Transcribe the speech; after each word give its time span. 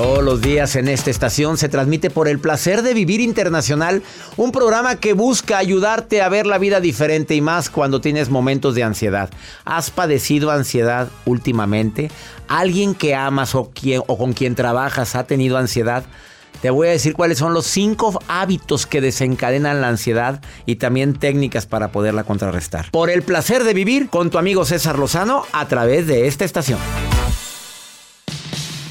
Todos 0.00 0.24
los 0.24 0.40
días 0.40 0.76
en 0.76 0.88
esta 0.88 1.10
estación 1.10 1.58
se 1.58 1.68
transmite 1.68 2.08
por 2.08 2.26
el 2.26 2.38
placer 2.38 2.80
de 2.80 2.94
vivir 2.94 3.20
internacional, 3.20 4.02
un 4.38 4.50
programa 4.50 4.96
que 4.96 5.12
busca 5.12 5.58
ayudarte 5.58 6.22
a 6.22 6.30
ver 6.30 6.46
la 6.46 6.56
vida 6.56 6.80
diferente 6.80 7.34
y 7.34 7.42
más 7.42 7.68
cuando 7.68 8.00
tienes 8.00 8.30
momentos 8.30 8.74
de 8.74 8.82
ansiedad. 8.82 9.28
¿Has 9.66 9.90
padecido 9.90 10.50
ansiedad 10.52 11.08
últimamente? 11.26 12.10
¿Alguien 12.48 12.94
que 12.94 13.14
amas 13.14 13.54
o, 13.54 13.72
con 14.06 14.32
quien 14.32 14.54
trabajas 14.54 15.16
ha 15.16 15.24
tenido 15.24 15.58
ansiedad? 15.58 16.02
Te 16.62 16.70
voy 16.70 16.88
a 16.88 16.92
decir 16.92 17.12
cuáles 17.12 17.36
son 17.36 17.52
los 17.52 17.66
cinco 17.66 18.22
hábitos 18.26 18.86
que 18.86 19.02
desencadenan 19.02 19.82
la 19.82 19.88
ansiedad 19.88 20.40
y 20.64 20.76
también 20.76 21.12
técnicas 21.12 21.66
para 21.66 21.92
poderla 21.92 22.24
contrarrestar. 22.24 22.90
Por 22.90 23.10
el 23.10 23.20
placer 23.20 23.64
de 23.64 23.74
vivir 23.74 24.08
con 24.08 24.30
tu 24.30 24.38
amigo 24.38 24.64
César 24.64 24.98
Lozano 24.98 25.44
a 25.52 25.68
través 25.68 26.06
de 26.06 26.26
esta 26.26 26.46
estación. 26.46 26.78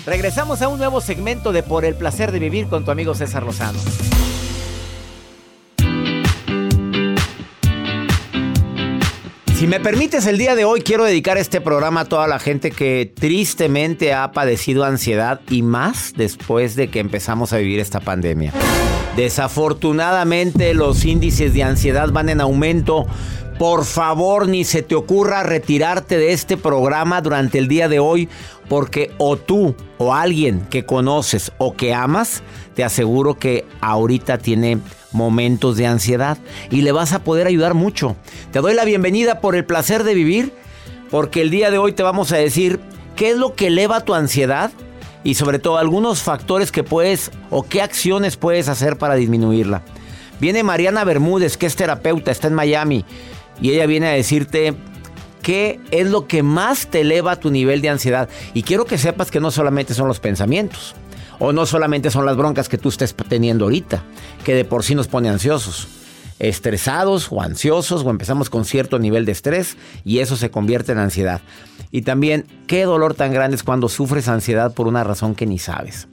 Regresamos 0.09 0.63
a 0.63 0.67
un 0.69 0.79
nuevo 0.79 1.01
segmento 1.01 1.51
de 1.51 1.61
Por 1.61 1.85
el 1.85 1.93
placer 1.93 2.31
de 2.31 2.39
vivir 2.39 2.65
con 2.65 2.83
tu 2.83 2.89
amigo 2.89 3.13
César 3.13 3.43
Lozano. 3.43 3.77
Si 9.53 9.67
me 9.67 9.79
permites, 9.79 10.25
el 10.25 10.39
día 10.39 10.55
de 10.55 10.65
hoy 10.65 10.81
quiero 10.81 11.03
dedicar 11.03 11.37
este 11.37 11.61
programa 11.61 12.01
a 12.01 12.05
toda 12.05 12.27
la 12.27 12.39
gente 12.39 12.71
que 12.71 13.13
tristemente 13.13 14.11
ha 14.15 14.31
padecido 14.31 14.83
ansiedad 14.83 15.41
y 15.47 15.61
más 15.61 16.13
después 16.17 16.75
de 16.75 16.87
que 16.87 16.99
empezamos 16.99 17.53
a 17.53 17.57
vivir 17.57 17.79
esta 17.79 17.99
pandemia. 17.99 18.51
Desafortunadamente 19.15 20.73
los 20.73 21.05
índices 21.05 21.53
de 21.53 21.61
ansiedad 21.61 22.09
van 22.11 22.29
en 22.29 22.41
aumento. 22.41 23.05
Por 23.59 23.83
favor, 23.83 24.47
ni 24.47 24.63
se 24.63 24.83
te 24.83 24.95
ocurra 24.95 25.43
retirarte 25.43 26.17
de 26.17 26.31
este 26.31 26.55
programa 26.55 27.19
durante 27.19 27.57
el 27.57 27.67
día 27.67 27.89
de 27.89 27.99
hoy, 27.99 28.29
porque 28.69 29.11
o 29.17 29.35
tú 29.35 29.75
o 29.97 30.13
alguien 30.13 30.61
que 30.69 30.85
conoces 30.85 31.51
o 31.57 31.75
que 31.75 31.93
amas, 31.93 32.41
te 32.73 32.85
aseguro 32.85 33.37
que 33.37 33.65
ahorita 33.81 34.37
tiene 34.37 34.79
momentos 35.11 35.75
de 35.75 35.87
ansiedad 35.87 36.37
y 36.71 36.83
le 36.83 36.93
vas 36.93 37.11
a 37.11 37.25
poder 37.25 37.47
ayudar 37.47 37.73
mucho. 37.73 38.15
Te 38.53 38.59
doy 38.59 38.75
la 38.75 38.85
bienvenida 38.85 39.41
por 39.41 39.57
el 39.57 39.65
placer 39.65 40.05
de 40.05 40.13
vivir, 40.13 40.53
porque 41.11 41.41
el 41.41 41.49
día 41.49 41.69
de 41.69 41.79
hoy 41.79 41.91
te 41.91 42.01
vamos 42.01 42.31
a 42.31 42.37
decir 42.37 42.79
qué 43.17 43.31
es 43.31 43.37
lo 43.37 43.55
que 43.55 43.67
eleva 43.67 44.05
tu 44.05 44.13
ansiedad 44.13 44.71
y 45.25 45.33
sobre 45.33 45.59
todo 45.59 45.79
algunos 45.79 46.21
factores 46.21 46.71
que 46.71 46.85
puedes 46.85 47.29
o 47.49 47.63
qué 47.63 47.81
acciones 47.81 48.37
puedes 48.37 48.69
hacer 48.69 48.97
para 48.97 49.15
disminuirla. 49.15 49.81
Viene 50.39 50.63
Mariana 50.63 51.03
Bermúdez, 51.03 51.57
que 51.57 51.65
es 51.65 51.75
terapeuta, 51.75 52.31
está 52.31 52.47
en 52.47 52.53
Miami, 52.53 53.03
y 53.61 53.71
ella 53.71 53.85
viene 53.85 54.07
a 54.07 54.11
decirte 54.11 54.75
qué 55.41 55.79
es 55.91 56.07
lo 56.07 56.27
que 56.27 56.43
más 56.43 56.87
te 56.87 57.01
eleva 57.01 57.37
tu 57.37 57.51
nivel 57.51 57.81
de 57.81 57.89
ansiedad. 57.89 58.29
Y 58.53 58.63
quiero 58.63 58.85
que 58.85 58.97
sepas 58.97 59.31
que 59.31 59.39
no 59.39 59.51
solamente 59.51 59.93
son 59.93 60.07
los 60.07 60.19
pensamientos, 60.19 60.95
o 61.39 61.53
no 61.53 61.65
solamente 61.65 62.11
son 62.11 62.25
las 62.25 62.37
broncas 62.37 62.69
que 62.69 62.77
tú 62.77 62.89
estés 62.89 63.15
teniendo 63.15 63.65
ahorita, 63.65 64.03
que 64.43 64.53
de 64.53 64.65
por 64.65 64.83
sí 64.83 64.95
nos 64.95 65.07
pone 65.07 65.29
ansiosos 65.29 65.87
estresados 66.39 67.27
o 67.31 67.41
ansiosos 67.41 68.03
o 68.03 68.09
empezamos 68.09 68.49
con 68.49 68.65
cierto 68.65 68.97
nivel 68.97 69.25
de 69.25 69.33
estrés 69.33 69.77
y 70.05 70.19
eso 70.19 70.37
se 70.37 70.49
convierte 70.49 70.93
en 70.93 70.97
ansiedad. 70.97 71.41
Y 71.91 72.03
también, 72.03 72.45
qué 72.65 72.83
dolor 72.83 73.13
tan 73.13 73.33
grande 73.33 73.55
es 73.55 73.63
cuando 73.63 73.89
sufres 73.89 74.27
ansiedad 74.27 74.73
por 74.73 74.87
una 74.87 75.03
razón 75.03 75.35
que 75.35 75.45
ni 75.45 75.59
sabes. 75.59 76.07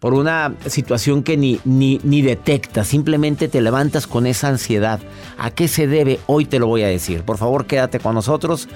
Por 0.00 0.14
una 0.14 0.54
situación 0.66 1.24
que 1.24 1.36
ni, 1.36 1.60
ni, 1.64 2.00
ni 2.04 2.22
detectas, 2.22 2.86
simplemente 2.86 3.48
te 3.48 3.60
levantas 3.60 4.06
con 4.06 4.26
esa 4.26 4.46
ansiedad. 4.46 5.00
¿A 5.38 5.50
qué 5.50 5.66
se 5.66 5.88
debe? 5.88 6.20
Hoy 6.26 6.44
te 6.44 6.60
lo 6.60 6.68
voy 6.68 6.82
a 6.82 6.86
decir. 6.86 7.22
Por 7.22 7.36
favor, 7.36 7.66
quédate 7.66 7.98
con 7.98 8.14
nosotros. 8.14 8.68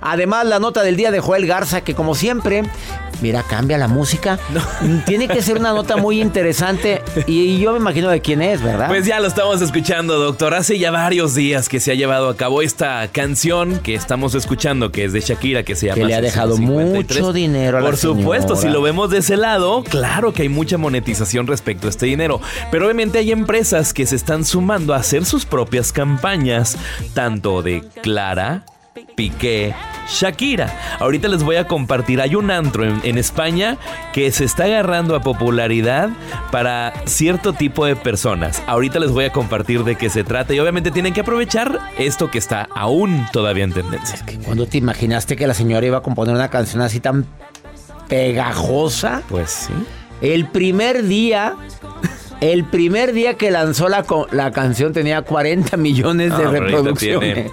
Además, 0.00 0.46
la 0.46 0.58
nota 0.58 0.82
del 0.82 0.96
día 0.96 1.10
de 1.10 1.20
Joel 1.20 1.46
Garza, 1.46 1.80
que 1.82 1.94
como 1.94 2.14
siempre, 2.14 2.62
mira, 3.20 3.42
cambia 3.42 3.78
la 3.78 3.88
música. 3.88 4.38
Tiene 5.06 5.28
que 5.28 5.42
ser 5.42 5.58
una 5.58 5.72
nota 5.72 5.96
muy 5.96 6.20
interesante 6.20 7.02
y 7.26 7.58
yo 7.58 7.72
me 7.72 7.78
imagino 7.78 8.08
de 8.08 8.20
quién 8.20 8.42
es, 8.42 8.62
¿verdad? 8.62 8.88
Pues 8.88 9.06
ya 9.06 9.20
lo 9.20 9.28
estamos 9.28 9.60
escuchando, 9.62 10.18
doctor. 10.18 10.54
Hace 10.54 10.78
ya 10.78 10.90
varios 10.90 11.34
días 11.34 11.68
que 11.68 11.80
se 11.80 11.92
ha 11.92 11.94
llevado 11.94 12.28
a 12.28 12.36
cabo 12.36 12.62
esta 12.62 13.08
canción 13.08 13.78
que 13.78 13.94
estamos 13.94 14.34
escuchando, 14.34 14.92
que 14.92 15.04
es 15.04 15.12
de 15.12 15.20
Shakira, 15.20 15.62
que 15.62 15.74
se 15.74 15.86
llama... 15.86 15.96
Que 15.96 16.04
le 16.06 16.14
ha 16.14 16.20
dejado 16.20 16.56
53. 16.56 17.20
mucho 17.20 17.32
dinero 17.32 17.78
a 17.78 17.80
Por 17.80 17.90
la 17.92 17.96
supuesto, 17.96 18.56
si 18.56 18.68
lo 18.68 18.82
vemos 18.82 19.10
de 19.10 19.18
ese 19.18 19.36
lado, 19.36 19.82
claro 19.84 20.32
que 20.32 20.42
hay 20.42 20.48
mucha 20.48 20.78
monetización 20.78 21.46
respecto 21.46 21.86
a 21.86 21.90
este 21.90 22.06
dinero. 22.06 22.40
Pero 22.70 22.86
obviamente 22.86 23.18
hay 23.18 23.32
empresas 23.32 23.92
que 23.92 24.06
se 24.06 24.16
están 24.16 24.44
sumando 24.44 24.94
a 24.94 24.98
hacer 24.98 25.24
sus 25.24 25.44
propias 25.44 25.92
campañas, 25.92 26.76
tanto 27.14 27.62
de 27.62 27.82
Clara, 28.02 28.64
Piqué, 29.14 29.74
Shakira. 30.08 30.72
Ahorita 30.98 31.28
les 31.28 31.42
voy 31.42 31.56
a 31.56 31.66
compartir, 31.66 32.20
hay 32.20 32.34
un 32.34 32.50
antro 32.50 32.84
en, 32.84 33.00
en, 33.04 33.18
España 33.18 33.76
que 34.12 34.30
se 34.30 34.44
está 34.44 34.64
agarrando 34.64 35.14
a 35.14 35.20
popularidad 35.20 36.10
para 36.50 36.92
cierto 37.06 37.52
tipo 37.52 37.84
de 37.84 37.96
personas. 37.96 38.62
Ahorita 38.66 38.98
les 38.98 39.10
voy 39.10 39.24
a 39.24 39.32
compartir 39.32 39.84
de 39.84 39.96
qué 39.96 40.08
se 40.08 40.24
trata 40.24 40.54
y 40.54 40.60
obviamente 40.60 40.90
tienen 40.90 41.12
que 41.12 41.20
aprovechar 41.20 41.78
esto 41.98 42.30
que 42.30 42.38
está 42.38 42.68
aún 42.74 43.26
todavía 43.32 43.64
en 43.64 43.72
tendencia. 43.72 44.24
¿Cuándo 44.44 44.66
te 44.66 44.78
imaginaste 44.78 45.36
que 45.36 45.46
la 45.46 45.54
señora 45.54 45.86
iba 45.86 45.98
a 45.98 46.02
componer 46.02 46.34
una 46.34 46.48
canción 46.48 46.82
así 46.82 47.00
tan 47.00 47.26
pegajosa? 48.08 49.22
Pues 49.28 49.50
sí. 49.50 49.72
El 50.20 50.46
primer 50.46 51.04
día 51.04 51.56
el 52.40 52.64
primer 52.64 53.12
día 53.12 53.34
que 53.34 53.50
lanzó 53.50 53.88
la, 53.88 54.04
la 54.32 54.50
canción 54.50 54.92
tenía 54.92 55.22
40 55.22 55.76
millones 55.76 56.36
de 56.36 56.44
No, 56.44 56.50
reproducciones. 56.50 57.50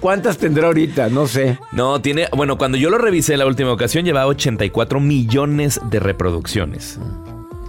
¿Cuántas 0.00 0.38
tendrá 0.38 0.66
ahorita? 0.66 1.08
No 1.08 1.26
sé. 1.26 1.58
No, 1.72 2.00
tiene. 2.00 2.28
Bueno, 2.36 2.58
cuando 2.58 2.76
yo 2.78 2.90
lo 2.90 2.98
revisé 2.98 3.36
la 3.36 3.46
última 3.46 3.72
ocasión, 3.72 4.04
llevaba 4.04 4.26
84 4.26 5.00
millones 5.00 5.80
de 5.90 6.00
reproducciones. 6.00 6.98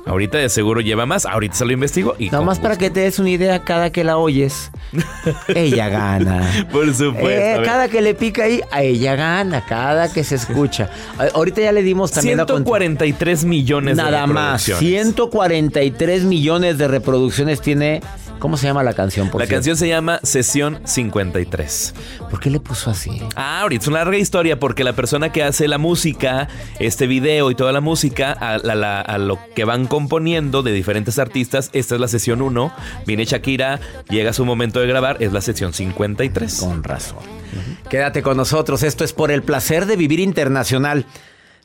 Ahorita 0.09 0.39
de 0.39 0.49
seguro 0.49 0.81
lleva 0.81 1.05
más. 1.05 1.25
Ahorita 1.27 1.55
se 1.55 1.65
lo 1.65 1.71
investigo 1.71 2.15
y. 2.17 2.29
Nada 2.31 2.43
más 2.43 2.59
para 2.59 2.77
que 2.77 2.89
te 2.89 3.01
des 3.01 3.19
una 3.19 3.29
idea, 3.29 3.63
cada 3.63 3.91
que 3.91 4.03
la 4.03 4.17
oyes, 4.17 4.71
ella 5.47 5.87
gana. 5.89 6.67
Por 6.71 6.91
supuesto. 6.93 7.29
Eh, 7.29 7.61
cada 7.63 7.89
que 7.89 8.01
le 8.01 8.15
pica 8.15 8.43
ahí, 8.45 8.61
a 8.71 8.81
ella 8.81 9.15
gana. 9.15 9.63
Cada 9.65 10.11
que 10.11 10.23
se 10.23 10.35
escucha. 10.35 10.89
Ahorita 11.35 11.61
ya 11.61 11.71
le 11.71 11.83
dimos 11.83 12.11
también 12.11 12.37
143 12.37 13.45
millones 13.45 13.97
Nada 13.97 14.21
de 14.21 14.33
más. 14.33 14.65
reproducciones. 14.67 15.03
143 15.13 16.23
millones 16.23 16.77
de 16.79 16.87
reproducciones 16.87 17.61
tiene 17.61 18.01
¿Cómo 18.39 18.55
se 18.55 18.67
llama 18.67 18.83
la 18.83 18.93
canción? 18.93 19.29
la 19.37 19.47
canción 19.47 19.75
se 19.75 19.87
llama 19.89 20.21
Sesión 20.23 20.79
53. 20.85 21.93
¿Por 22.29 22.39
qué 22.39 22.49
le 22.49 22.61
puso 22.61 22.89
así? 22.89 23.21
Ah, 23.35 23.61
ahorita 23.61 23.83
es 23.83 23.87
una 23.87 23.99
larga 23.99 24.17
historia 24.17 24.59
porque 24.59 24.85
la 24.85 24.93
persona 24.93 25.31
que 25.31 25.43
hace 25.43 25.67
la 25.67 25.77
música, 25.77 26.47
este 26.79 27.05
video 27.05 27.51
y 27.51 27.55
toda 27.55 27.73
la 27.73 27.81
música, 27.81 28.31
a, 28.31 29.17
lo 29.17 29.39
que 29.55 29.65
van 29.65 29.87
componiendo 29.87 30.63
de 30.63 30.71
diferentes 30.71 31.19
artistas, 31.19 31.69
esta 31.73 31.95
es 31.95 32.01
la 32.01 32.07
sesión 32.07 32.41
1. 32.41 32.71
Viene 33.05 33.25
Shakira, 33.25 33.79
llega 34.09 34.31
su 34.31 34.45
momento 34.45 34.79
de 34.79 34.87
grabar, 34.87 35.17
es 35.19 35.33
la 35.33 35.41
sesión 35.41 35.73
53. 35.73 36.59
Con 36.59 36.83
razón. 36.83 37.19
Quédate 37.89 38.21
con 38.21 38.37
nosotros, 38.37 38.83
esto 38.83 39.03
es 39.03 39.11
por 39.11 39.31
el 39.31 39.43
placer 39.43 39.85
de 39.85 39.97
vivir 39.97 40.19
internacional. 40.19 41.05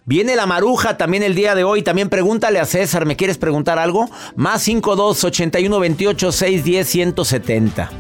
Viene 0.07 0.37
la 0.37 0.45
maruja 0.45 0.99
también 0.99 1.23
el 1.23 1.35
día 1.35 1.55
de 1.55 1.65
hoy. 1.65 1.83
También 1.83 2.11
pregúntale 2.11 2.61
a 2.61 2.67
César, 2.67 3.07
¿me 3.07 3.17
quieres 3.17 3.39
preguntar 3.39 3.79
algo? 3.79 4.11
Más 4.37 4.63
52 4.63 5.25
81 5.25 5.81
28 5.81 6.33
610 6.33 6.87
170. 6.87 7.91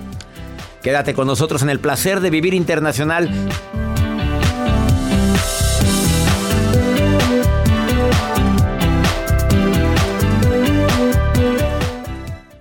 Quédate 0.82 1.14
con 1.14 1.26
nosotros 1.26 1.62
en 1.62 1.70
el 1.70 1.80
placer 1.80 2.20
de 2.20 2.28
vivir 2.28 2.52
internacional. 2.52 3.30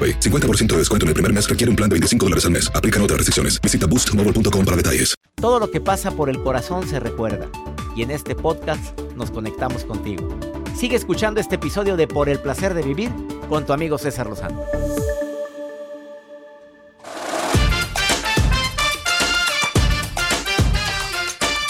50% 0.00 0.66
de 0.66 0.78
descuento 0.78 1.04
en 1.04 1.08
el 1.08 1.14
primer 1.14 1.32
mes 1.32 1.48
requiere 1.48 1.70
un 1.70 1.76
plan 1.76 1.88
de 1.88 1.94
25 1.94 2.26
dólares 2.26 2.44
al 2.44 2.52
mes. 2.52 2.70
Aplican 2.74 3.02
otras 3.02 3.18
restricciones. 3.18 3.60
Visita 3.60 3.86
boostmobile.com 3.86 4.64
para 4.64 4.76
detalles. 4.76 5.14
Todo 5.36 5.58
lo 5.58 5.70
que 5.70 5.80
pasa 5.80 6.10
por 6.10 6.30
el 6.30 6.42
corazón 6.42 6.88
se 6.88 7.00
recuerda. 7.00 7.48
Y 7.94 8.02
en 8.02 8.10
este 8.10 8.34
podcast 8.34 8.98
nos 9.16 9.30
conectamos 9.30 9.84
contigo. 9.84 10.28
Sigue 10.76 10.96
escuchando 10.96 11.40
este 11.40 11.56
episodio 11.56 11.96
de 11.96 12.08
Por 12.08 12.28
el 12.28 12.40
placer 12.40 12.74
de 12.74 12.82
vivir 12.82 13.10
con 13.48 13.64
tu 13.66 13.72
amigo 13.72 13.98
César 13.98 14.26
Lozano. 14.26 14.64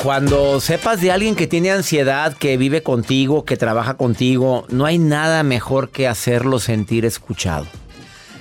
Cuando 0.04 0.60
sepas 0.60 1.00
de 1.00 1.10
alguien 1.10 1.34
que 1.34 1.46
tiene 1.46 1.70
ansiedad, 1.70 2.36
que 2.36 2.58
vive 2.58 2.82
contigo, 2.82 3.46
que 3.46 3.56
trabaja 3.56 3.94
contigo, 3.94 4.66
no 4.68 4.84
hay 4.84 4.98
nada 4.98 5.42
mejor 5.42 5.88
que 5.88 6.06
hacerlo 6.06 6.58
sentir 6.58 7.06
escuchado. 7.06 7.66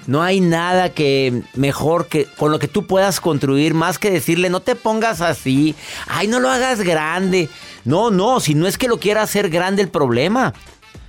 No 0.06 0.22
hay 0.22 0.42
nada 0.42 0.90
que 0.90 1.44
mejor 1.56 2.08
que 2.08 2.26
con 2.26 2.52
lo 2.52 2.60
que 2.60 2.68
tú 2.68 2.86
puedas 2.86 3.22
construir 3.22 3.74
más 3.74 4.00
que 4.00 4.12
decirle 4.12 4.50
no 4.50 4.60
te 4.60 4.76
pongas 4.76 5.22
así, 5.22 5.76
ay 6.08 6.28
no 6.28 6.40
lo 6.40 6.50
hagas 6.50 6.82
grande. 6.82 7.50
No, 7.86 8.12
no, 8.12 8.40
si 8.40 8.54
no 8.54 8.68
es 8.68 8.78
que 8.78 8.88
lo 8.88 9.00
quiera 9.00 9.22
hacer 9.22 9.50
grande 9.50 9.82
el 9.82 9.90
problema. 9.90 10.54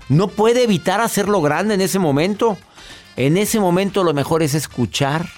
No 0.09 0.29
puede 0.29 0.65
evitar 0.65 1.01
hacerlo 1.01 1.41
grande 1.41 1.75
en 1.75 1.81
ese 1.81 1.99
momento. 1.99 2.59
En 3.17 3.37
ese 3.37 3.61
momento 3.61 4.05
lo 4.05 4.13
mejor 4.13 4.43
es 4.43 4.55
escuchar, 4.55 5.29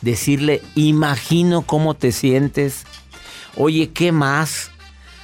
decirle, 0.00 0.62
imagino 0.74 1.62
cómo 1.62 1.94
te 1.94 2.12
sientes. 2.12 2.84
Oye, 3.56 3.90
¿qué 3.90 4.12
más? 4.12 4.70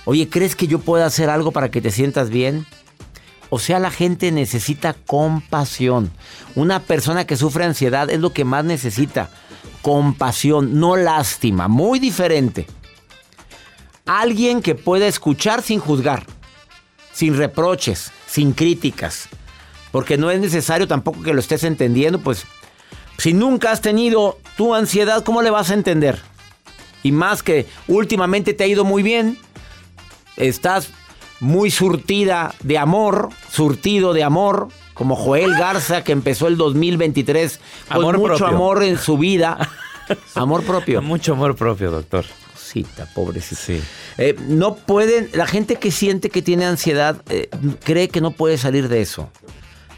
Oye, 0.05 0.29
¿crees 0.29 0.57
que 0.57 0.67
yo 0.67 0.81
pueda 0.81 1.07
hacer 1.07 1.31
algo 1.31 1.53
para 1.53 1.71
que 1.71 1.81
te 1.81 1.93
sientas 1.93 2.31
bien? 2.31 2.67
O 3.55 3.59
sea, 3.59 3.79
la 3.79 3.91
gente 3.91 4.33
necesita 4.33 4.95
compasión. 4.95 6.11
Una 6.55 6.81
persona 6.81 7.27
que 7.27 7.37
sufre 7.37 7.67
ansiedad 7.67 8.09
es 8.09 8.19
lo 8.19 8.33
que 8.33 8.47
más 8.47 8.65
necesita. 8.65 9.29
Compasión, 9.83 10.81
no 10.81 10.97
lástima. 10.97 11.69
Muy 11.69 11.99
diferente. 11.99 12.67
Alguien 14.07 14.63
que 14.63 14.75
pueda 14.75 15.07
escuchar 15.07 15.61
sin 15.61 15.81
juzgar, 15.81 16.25
sin 17.13 17.37
reproches, 17.37 18.11
sin 18.27 18.55
críticas. 18.55 19.29
Porque 19.91 20.17
no 20.17 20.31
es 20.31 20.41
necesario 20.41 20.89
tampoco 20.89 21.21
que 21.21 21.35
lo 21.35 21.41
estés 21.41 21.65
entendiendo, 21.65 22.21
pues 22.21 22.47
si 23.19 23.35
nunca 23.35 23.71
has 23.71 23.83
tenido 23.83 24.39
tu 24.57 24.75
ansiedad, 24.75 25.23
¿cómo 25.25 25.43
le 25.43 25.51
vas 25.51 25.71
a 25.71 25.75
entender? 25.75 26.19
Y 27.03 27.13
más 27.13 27.43
que 27.43 27.67
últimamente 27.87 28.55
te 28.55 28.65
ha 28.65 28.67
ido 28.67 28.87
muy 28.87 29.03
bien, 29.03 29.37
estás 30.39 30.89
muy 31.43 31.73
surtida 31.73 32.55
de 32.63 32.79
amor, 32.79 33.31
surtido 33.51 34.13
de 34.13 34.23
amor, 34.23 34.69
como 34.95 35.17
Joel 35.17 35.55
Garza 35.55 36.05
que 36.05 36.13
empezó 36.13 36.47
el 36.47 36.57
2023 36.57 37.59
con 37.93 38.17
mucho 38.17 38.47
amor 38.47 38.85
en 38.85 38.97
su 38.97 39.19
vida. 39.19 39.59
Amor 40.35 40.63
propio. 40.65 41.01
Mucho 41.01 41.33
amor 41.33 41.57
propio, 41.57 41.91
doctor. 41.91 42.27
Cita, 42.57 43.07
pobrecita. 43.15 43.61
Sí. 43.61 43.81
Eh, 44.19 44.37
no 44.49 44.75
pueden, 44.75 45.31
la 45.33 45.47
gente 45.47 45.77
que 45.77 45.91
siente 45.91 46.29
que 46.29 46.43
tiene 46.43 46.67
ansiedad 46.67 47.23
eh, 47.31 47.49
cree 47.83 48.09
que 48.09 48.21
no 48.21 48.33
puede 48.33 48.59
salir 48.59 48.89
de 48.89 49.01
eso. 49.01 49.31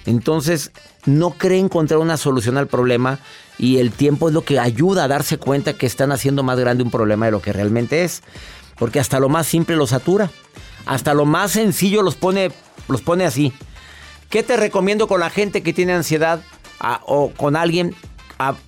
Entonces, 0.07 0.73
no 1.05 1.31
cree 1.31 1.59
encontrar 1.59 1.99
una 1.99 2.17
solución 2.17 2.59
al 2.59 2.69
problema 2.69 3.19
y 3.59 3.79
el 3.79 3.91
tiempo 3.91 4.29
es 4.29 4.35
lo 4.35 4.45
que 4.45 4.61
ayuda 4.61 5.05
a 5.05 5.09
darse 5.09 5.39
cuenta 5.39 5.73
que 5.73 5.87
están 5.87 6.13
haciendo 6.13 6.43
más 6.43 6.61
grande 6.61 6.85
un 6.85 6.91
problema 6.91 7.27
de 7.27 7.33
lo 7.33 7.43
que 7.43 7.53
realmente 7.53 8.05
es. 8.05 8.23
Porque 8.79 9.01
hasta 9.01 9.19
lo 9.19 9.29
más 9.29 9.47
simple 9.47 9.75
lo 9.75 9.87
satura. 9.87 10.31
Hasta 10.87 11.15
lo 11.15 11.25
más 11.25 11.53
sencillo 11.53 12.03
los 12.03 12.17
pone, 12.17 12.51
los 12.89 13.03
pone 13.03 13.25
así. 13.25 13.53
¿Qué 14.31 14.43
te 14.43 14.57
recomiendo 14.57 15.07
con 15.07 15.21
la 15.21 15.31
gente 15.31 15.63
que 15.63 15.73
tiene 15.73 15.93
ansiedad 15.93 16.41
o 17.07 17.31
con 17.31 17.57
alguien? 17.57 17.95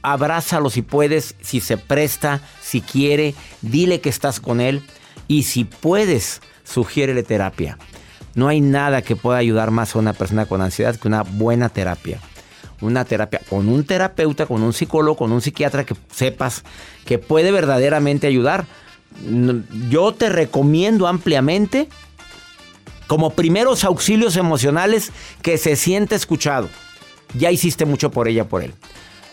abrázalo 0.03 0.71
si 0.71 0.83
puedes, 0.83 1.35
si 1.41 1.61
se 1.61 1.77
presta, 1.77 2.41
si 2.61 2.81
quiere, 2.81 3.35
dile 3.63 4.01
que 4.01 4.09
estás 4.09 4.41
con 4.41 4.61
él 4.61 4.83
y 5.29 5.43
si 5.43 5.65
puedes, 5.65 6.41
sugiérele 6.65 7.23
terapia. 7.23 7.79
No 8.35 8.49
hay 8.49 8.61
nada 8.61 9.03
que 9.03 9.17
pueda 9.17 9.39
ayudar 9.39 9.71
más 9.71 9.95
a 9.95 9.99
una 9.99 10.13
persona 10.13 10.47
con 10.47 10.61
ansiedad 10.61 10.97
que 10.97 11.09
una 11.09 11.23
buena 11.23 11.69
terapia. 11.69 12.21
Una 12.83 13.07
terapia 13.07 13.41
con 13.49 13.69
un 13.69 13.85
terapeuta, 13.85 14.45
con 14.45 14.63
un 14.63 14.75
psicólogo, 14.75 15.17
con 15.17 15.33
un 15.33 15.41
psiquiatra 15.41 15.85
que 15.85 15.97
sepas 16.13 16.63
que 17.07 17.19
puede 17.19 17.51
verdaderamente 17.51 18.27
ayudar. 18.27 18.67
Yo 19.89 20.13
te 20.13 20.29
recomiendo 20.29 21.07
ampliamente 21.07 21.89
como 23.07 23.31
primeros 23.31 23.85
auxilios 23.85 24.37
emocionales 24.37 25.13
que 25.43 25.59
se 25.59 25.77
siente 25.77 26.15
escuchado. 26.15 26.69
Ya 27.35 27.51
hiciste 27.51 27.85
mucho 27.85 28.11
por 28.11 28.29
ella, 28.29 28.49
por 28.49 28.63
él. 28.63 28.73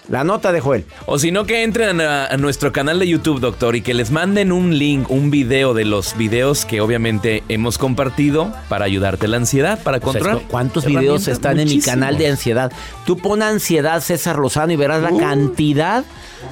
La 0.10 0.24
nota 0.24 0.52
de 0.52 0.60
Joel. 0.60 0.86
O 1.06 1.18
si 1.18 1.32
no, 1.32 1.46
que 1.46 1.64
entren 1.64 2.02
a, 2.02 2.36
nuestro 2.38 2.72
canal 2.72 3.00
de 3.00 3.08
YouTube, 3.08 3.40
doctor, 3.40 3.76
y 3.76 3.82
que 3.82 3.94
les 3.94 4.12
manden 4.12 4.52
un 4.52 4.78
link, 4.78 5.10
un 5.10 5.32
video 5.32 5.74
de 5.74 5.86
los 5.86 6.18
videos 6.18 6.66
que 6.66 6.82
obviamente 6.82 7.44
hemos 7.48 7.78
compartido 7.78 8.52
para 8.68 8.86
ayudarte 8.86 9.28
la 9.28 9.38
ansiedad, 9.38 9.82
para 9.82 10.00
controlar. 10.00 10.42
¿Cuántos 10.50 10.86
videos 10.86 11.28
están 11.28 11.60
en 11.60 11.70
mi 11.70 11.80
canal 11.80 12.18
de 12.18 12.28
ansiedad? 12.28 12.72
Tú 13.06 13.18
pon 13.18 13.42
ansiedad 13.42 14.02
César 14.02 14.38
Lozano 14.40 14.74
y 14.74 14.76
verás 14.76 15.02
la 15.02 15.12
uh. 15.12 15.20
cantidad 15.20 16.04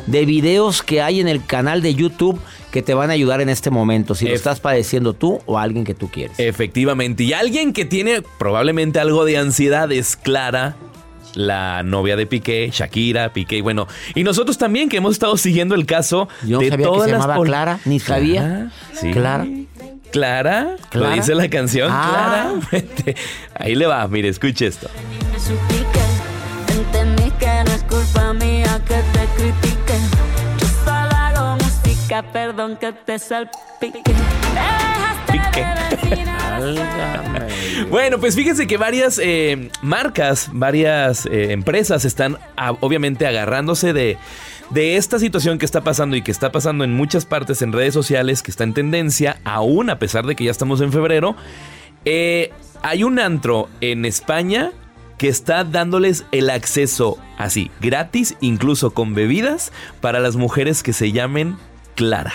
de 0.08 0.26
videos 0.26 0.82
que 0.82 1.02
hay 1.02 1.20
en 1.20 1.28
el 1.28 1.46
canal 1.46 1.82
de 1.82 1.94
YouTube 1.94 2.40
que 2.72 2.82
te 2.82 2.94
van 2.94 3.10
a 3.10 3.14
ayudar 3.14 3.42
en 3.42 3.50
este 3.50 3.70
momento, 3.70 4.16
si 4.16 4.28
lo 4.28 4.34
estás 4.34 4.62
padeciendo 4.62 5.14
tú 5.14 5.42
o 5.46 5.60
alguien 5.60 5.84
que 5.84 5.94
tú 5.94 6.10
quieres. 6.10 6.40
Efectivamente, 6.40 7.24
y 7.24 7.34
alguien 7.34 7.74
que 7.74 7.84
tiene 7.84 8.22
probablemente 8.40 9.00
algo 9.00 9.26
de 9.26 9.38
ansiedad 9.38 9.92
es 9.92 10.16
Clara 10.16 10.78
la 11.36 11.84
novia 11.84 12.16
de 12.16 12.26
Piqué, 12.26 12.70
Shakira, 12.72 13.34
Piqué, 13.34 13.62
bueno, 13.62 13.88
y 14.16 14.24
nosotros 14.24 14.58
también 14.58 14.90
que 14.90 14.98
hemos 14.98 15.14
estado 15.14 15.38
siguiendo 15.38 15.76
el 15.76 15.86
caso 15.86 16.28
Yo 16.46 16.60
de 16.60 16.70
sabía 16.70 16.92
que 16.92 17.00
se 17.02 17.12
llamaba 17.12 17.44
Clara, 17.44 17.80
ni 17.86 18.00
sabía. 18.00 18.72
Sí. 18.94 19.12
Clara. 19.12 19.48
Clara, 20.12 20.76
lo 20.92 21.10
dice 21.12 21.36
la 21.36 21.50
canción, 21.50 21.90
ah. 21.92 22.54
Clara. 22.70 22.84
Ahí 23.56 23.76
le 23.76 23.86
va, 23.86 24.06
mire, 24.08 24.28
escuche 24.28 24.68
esto. 24.68 24.90
Entendí 26.68 27.32
que 27.40 27.64
no 27.66 27.72
es 27.72 27.84
culpa 27.84 28.34
mía 28.34 28.82
que 28.86 28.96
te 28.96 29.26
critique. 29.38 29.94
Yo 30.60 30.68
solo 30.84 31.16
hago 31.16 31.56
música 31.56 31.82
chica, 31.84 32.24
perdón 32.34 32.78
que 32.78 32.92
te 32.92 33.18
salpique. 33.20 34.04
Bueno, 37.90 38.20
pues 38.20 38.36
fíjense 38.36 38.68
que 38.68 38.78
varias 38.78 39.20
eh, 39.22 39.70
marcas, 39.82 40.50
varias 40.54 41.26
eh, 41.26 41.52
empresas 41.52 42.06
están 42.06 42.38
obviamente 42.80 43.28
agarrándose 43.28 43.92
de, 43.92 44.18
de 44.70 44.96
esta 44.96 45.20
situación 45.20 45.58
que 45.58 45.66
está 45.66 45.82
pasando 45.82 46.16
y 46.16 46.22
que 46.22 46.32
está 46.32 46.52
pasando 46.52 46.84
en 46.84 46.94
muchas 46.94 47.26
partes 47.26 47.62
en 47.62 47.74
redes 47.74 47.94
sociales, 47.94 48.42
que 48.42 48.52
está 48.52 48.64
en 48.64 48.74
tendencia, 48.74 49.40
aún 49.44 49.90
a 49.90 50.00
pesar 50.00 50.26
de 50.26 50.36
que 50.36 50.46
ya 50.46 50.52
estamos 50.52 50.80
en 50.82 50.92
febrero. 50.92 51.36
Eh, 52.06 52.52
hay 52.82 53.04
un 53.04 53.20
antro 53.20 53.70
en 53.82 54.06
España 54.06 54.72
que 55.18 55.28
está 55.28 55.64
dándoles 55.64 56.26
el 56.32 56.50
acceso 56.50 57.20
así, 57.38 57.70
gratis, 57.80 58.38
incluso 58.42 58.92
con 58.92 59.14
bebidas, 59.14 59.72
para 60.00 60.20
las 60.20 60.36
mujeres 60.36 60.82
que 60.82 60.94
se 60.94 61.12
llamen 61.12 61.58
Clara. 61.96 62.34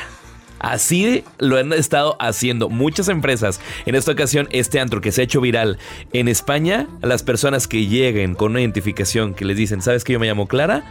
Así 0.67 1.23
lo 1.39 1.59
han 1.59 1.73
estado 1.73 2.17
haciendo 2.19 2.69
muchas 2.69 3.09
empresas. 3.09 3.61
En 3.87 3.95
esta 3.95 4.11
ocasión, 4.11 4.49
este 4.51 4.81
antro 4.81 5.01
que 5.01 5.13
se 5.13 5.21
ha 5.21 5.25
hecho 5.25 5.41
viral 5.41 5.79
en 6.13 6.27
España, 6.27 6.89
las 7.03 7.23
personas 7.23 7.69
que 7.69 7.87
lleguen 7.87 8.35
con 8.35 8.51
una 8.51 8.63
identificación 8.63 9.33
que 9.35 9.45
les 9.45 9.57
dicen, 9.57 9.81
¿sabes 9.81 10.03
que 10.03 10.15
yo 10.15 10.19
me 10.19 10.27
llamo 10.27 10.49
Clara? 10.49 10.83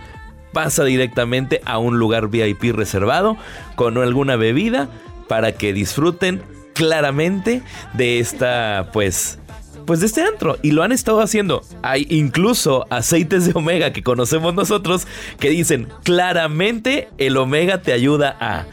Pasa 0.54 0.86
directamente 0.86 1.60
a 1.66 1.78
un 1.78 2.00
lugar 2.00 2.30
VIP 2.30 2.74
reservado 2.74 3.36
con 3.76 3.98
alguna 3.98 4.38
bebida 4.38 4.88
para 5.28 5.52
que 5.52 5.74
disfruten 5.74 6.42
claramente 6.74 7.62
de 7.92 8.20
esta, 8.20 8.92
pues, 8.94 9.40
pues 9.86 10.00
de 10.00 10.06
este 10.06 10.22
antro. 10.22 10.58
Y 10.62 10.72
lo 10.72 10.84
han 10.84 10.94
estado 10.94 11.20
haciendo. 11.20 11.64
Hay 11.82 12.08
incluso 12.10 12.86
aceites 12.90 13.46
de 13.46 13.52
omega 13.56 13.92
que 13.92 14.04
conocemos 14.04 14.54
nosotros 14.54 15.06
que 15.38 15.50
dicen 15.50 15.90
claramente 16.04 17.10
el 17.18 17.36
omega 17.36 17.82
te 17.82 17.92
ayuda 17.92 18.38
a... 18.40 18.68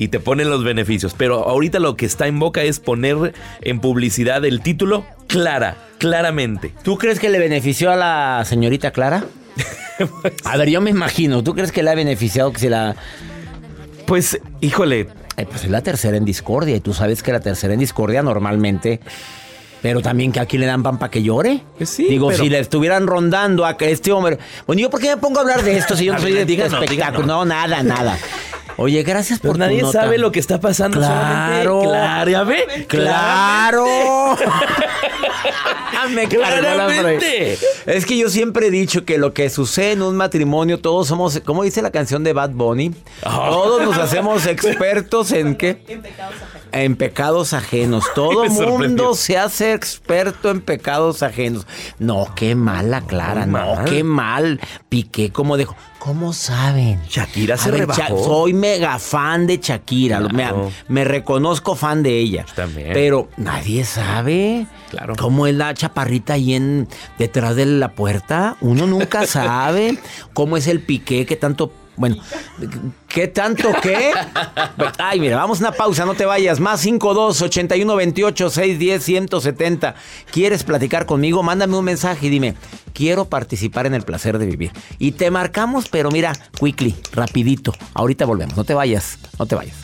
Y 0.00 0.08
te 0.08 0.20
ponen 0.20 0.48
los 0.48 0.62
beneficios. 0.64 1.12
Pero 1.18 1.46
ahorita 1.48 1.80
lo 1.80 1.96
que 1.96 2.06
está 2.06 2.26
en 2.28 2.38
boca 2.38 2.62
es 2.62 2.78
poner 2.80 3.34
en 3.60 3.80
publicidad 3.80 4.44
el 4.44 4.60
título 4.62 5.04
clara, 5.26 5.76
claramente. 5.98 6.72
¿Tú 6.84 6.96
crees 6.96 7.18
que 7.18 7.28
le 7.28 7.38
benefició 7.40 7.90
a 7.90 7.96
la 7.96 8.44
señorita 8.46 8.92
Clara? 8.92 9.24
A 10.44 10.56
ver, 10.56 10.70
yo 10.70 10.80
me 10.80 10.90
imagino. 10.90 11.42
¿Tú 11.42 11.52
crees 11.54 11.72
que 11.72 11.82
le 11.82 11.90
ha 11.90 11.94
beneficiado 11.96 12.52
que 12.52 12.60
se 12.60 12.70
la... 12.70 12.94
Pues, 14.06 14.40
híjole, 14.60 15.08
Eh, 15.36 15.46
pues 15.50 15.64
es 15.64 15.70
la 15.70 15.82
tercera 15.82 16.16
en 16.16 16.24
discordia 16.24 16.76
y 16.76 16.80
tú 16.80 16.94
sabes 16.94 17.22
que 17.22 17.32
la 17.32 17.40
tercera 17.40 17.74
en 17.74 17.80
discordia 17.80 18.22
normalmente... 18.22 19.00
Pero 19.82 20.00
también 20.00 20.32
que 20.32 20.40
aquí 20.40 20.58
le 20.58 20.66
dan 20.66 20.82
pan 20.82 20.98
para 20.98 21.08
que 21.10 21.22
llore. 21.22 21.60
Pues 21.76 21.90
sí, 21.90 22.06
Digo, 22.08 22.28
pero- 22.28 22.42
si 22.42 22.48
le 22.50 22.58
estuvieran 22.58 23.06
rondando 23.06 23.64
a 23.64 23.76
este 23.80 24.10
hombre... 24.12 24.38
Bueno, 24.66 24.80
¿yo 24.82 24.90
por 24.90 25.00
qué 25.00 25.08
me 25.08 25.16
pongo 25.18 25.38
a 25.38 25.42
hablar 25.42 25.62
de 25.62 25.76
esto 25.76 25.96
si 25.96 26.04
yo 26.06 26.14
no 26.14 26.20
soy 26.20 26.32
de 26.32 26.44
díganos, 26.44 26.82
espectáculo? 26.82 27.26
No, 27.26 27.44
nada, 27.44 27.82
nada. 27.84 28.16
Oye, 28.78 29.02
gracias 29.02 29.40
pues 29.40 29.48
por 29.50 29.56
tu 29.56 29.58
nadie 29.58 29.82
nota. 29.82 30.02
sabe 30.02 30.18
lo 30.18 30.30
que 30.32 30.38
está 30.40 30.60
pasando. 30.60 30.98
Claro. 30.98 31.82
Claro, 31.82 32.30
ya 32.30 32.44
ve. 32.44 32.86
¡Claro! 32.88 33.84
Me 36.10 36.26
cargó 36.28 36.44
la 36.44 36.58
Claramente. 36.60 37.58
fre- 37.58 37.66
Es 37.86 38.06
que 38.06 38.16
yo 38.16 38.30
siempre 38.30 38.68
he 38.68 38.70
dicho 38.70 39.04
que 39.04 39.18
lo 39.18 39.34
que 39.34 39.50
sucede 39.50 39.92
en 39.92 40.02
un 40.02 40.16
matrimonio, 40.16 40.78
todos 40.80 41.08
somos, 41.08 41.40
¿cómo 41.44 41.64
dice 41.64 41.82
la 41.82 41.90
canción 41.90 42.24
de 42.24 42.32
Bad 42.32 42.50
Bunny? 42.50 42.94
Ah. 43.24 43.48
Todos 43.50 43.82
nos 43.82 43.98
hacemos 43.98 44.46
expertos 44.46 45.32
en 45.32 45.54
qué? 45.56 45.82
En 46.72 46.96
pecados 46.96 47.52
ajenos. 47.52 48.04
Todo 48.14 48.42
Me 48.44 48.48
sorprendió. 48.48 48.78
mundo 48.78 49.14
se 49.14 49.36
hace 49.36 49.74
experto 49.74 50.50
en 50.50 50.60
pecados 50.62 51.22
ajenos. 51.22 51.66
No, 51.98 52.26
qué 52.34 52.54
mala, 52.54 53.02
Clara. 53.02 53.44
Muy 53.46 53.60
No, 53.60 53.74
mal. 53.74 53.84
qué 53.84 54.04
mal. 54.04 54.60
Piqué 54.88 55.30
como 55.30 55.56
dejo. 55.56 55.76
¿Cómo 55.98 56.32
saben? 56.32 57.00
Shakira 57.08 57.56
se 57.56 57.70
ver, 57.70 57.80
rebajó. 57.80 58.00
Cha- 58.00 58.08
soy 58.08 58.52
mega 58.54 58.98
fan 58.98 59.46
de 59.46 59.58
Shakira. 59.58 60.20
Me- 60.88 61.04
reconozco 61.04 61.74
fan 61.74 62.02
de 62.02 62.18
ella. 62.18 62.44
Yo 62.48 62.54
también. 62.54 62.90
Pero 62.92 63.28
nadie 63.36 63.84
sabe. 63.84 64.66
Claro. 64.90 65.14
¿Cómo 65.18 65.46
es 65.46 65.54
la 65.54 65.74
chaparrita 65.74 66.34
ahí 66.34 66.54
en, 66.54 66.88
detrás 67.18 67.56
de 67.56 67.66
la 67.66 67.92
puerta? 67.92 68.56
Uno 68.60 68.86
nunca 68.86 69.26
sabe. 69.26 69.98
¿Cómo 70.34 70.56
es 70.56 70.66
el 70.68 70.80
piqué 70.80 71.26
que 71.26 71.36
tanto... 71.36 71.72
Bueno, 71.98 72.16
¿qué 73.08 73.26
tanto 73.26 73.72
qué? 73.82 74.12
Ay, 74.98 75.18
mira, 75.18 75.36
vamos 75.36 75.58
a 75.60 75.68
una 75.68 75.72
pausa, 75.72 76.06
no 76.06 76.14
te 76.14 76.24
vayas. 76.24 76.60
Más 76.60 76.80
52 76.80 77.42
81 77.42 77.96
28 77.96 78.50
610 78.50 79.04
170. 79.04 79.94
¿Quieres 80.30 80.62
platicar 80.62 81.06
conmigo? 81.06 81.42
Mándame 81.42 81.76
un 81.76 81.84
mensaje 81.84 82.28
y 82.28 82.30
dime, 82.30 82.54
quiero 82.94 83.24
participar 83.24 83.86
en 83.86 83.94
el 83.94 84.02
placer 84.04 84.38
de 84.38 84.46
vivir. 84.46 84.72
Y 85.00 85.12
te 85.12 85.32
marcamos, 85.32 85.88
pero 85.88 86.10
mira, 86.12 86.32
quickly, 86.58 86.94
rapidito. 87.12 87.74
Ahorita 87.94 88.24
volvemos, 88.26 88.56
no 88.56 88.62
te 88.62 88.74
vayas, 88.74 89.18
no 89.36 89.46
te 89.46 89.56
vayas. 89.56 89.74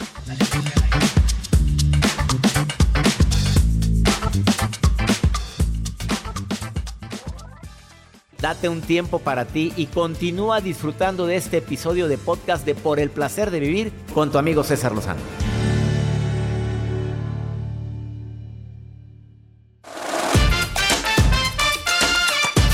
Date 8.44 8.68
un 8.68 8.82
tiempo 8.82 9.20
para 9.20 9.46
ti 9.46 9.72
y 9.74 9.86
continúa 9.86 10.60
disfrutando 10.60 11.26
de 11.26 11.36
este 11.36 11.56
episodio 11.56 12.08
de 12.08 12.18
podcast 12.18 12.66
de 12.66 12.74
Por 12.74 13.00
el 13.00 13.08
placer 13.08 13.50
de 13.50 13.58
vivir 13.58 13.90
con 14.12 14.30
tu 14.30 14.36
amigo 14.36 14.62
César 14.62 14.92
Lozano. 14.92 15.22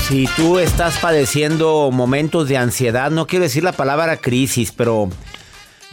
Si 0.09 0.27
tú 0.35 0.59
estás 0.59 0.97
padeciendo 0.97 1.89
momentos 1.89 2.49
de 2.49 2.57
ansiedad, 2.57 3.09
no 3.09 3.25
quiero 3.25 3.43
decir 3.43 3.63
la 3.63 3.71
palabra 3.71 4.17
crisis, 4.17 4.73
pero 4.73 5.07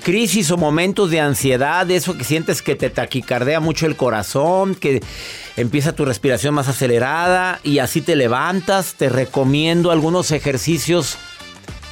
crisis 0.08 0.50
o 0.50 0.56
momentos 0.56 1.10
de 1.10 1.20
ansiedad, 1.20 1.90
eso 1.90 2.16
que 2.16 2.24
sientes 2.24 2.62
que 2.62 2.74
te 2.74 2.88
taquicardea 2.88 3.60
mucho 3.60 3.84
el 3.84 3.94
corazón, 3.94 4.74
que 4.74 5.02
empieza 5.54 5.92
tu 5.92 6.06
respiración 6.06 6.54
más 6.54 6.66
acelerada 6.66 7.60
y 7.62 7.80
así 7.80 8.00
te 8.00 8.16
levantas, 8.16 8.94
te 8.94 9.10
recomiendo 9.10 9.90
algunos 9.90 10.30
ejercicios 10.30 11.18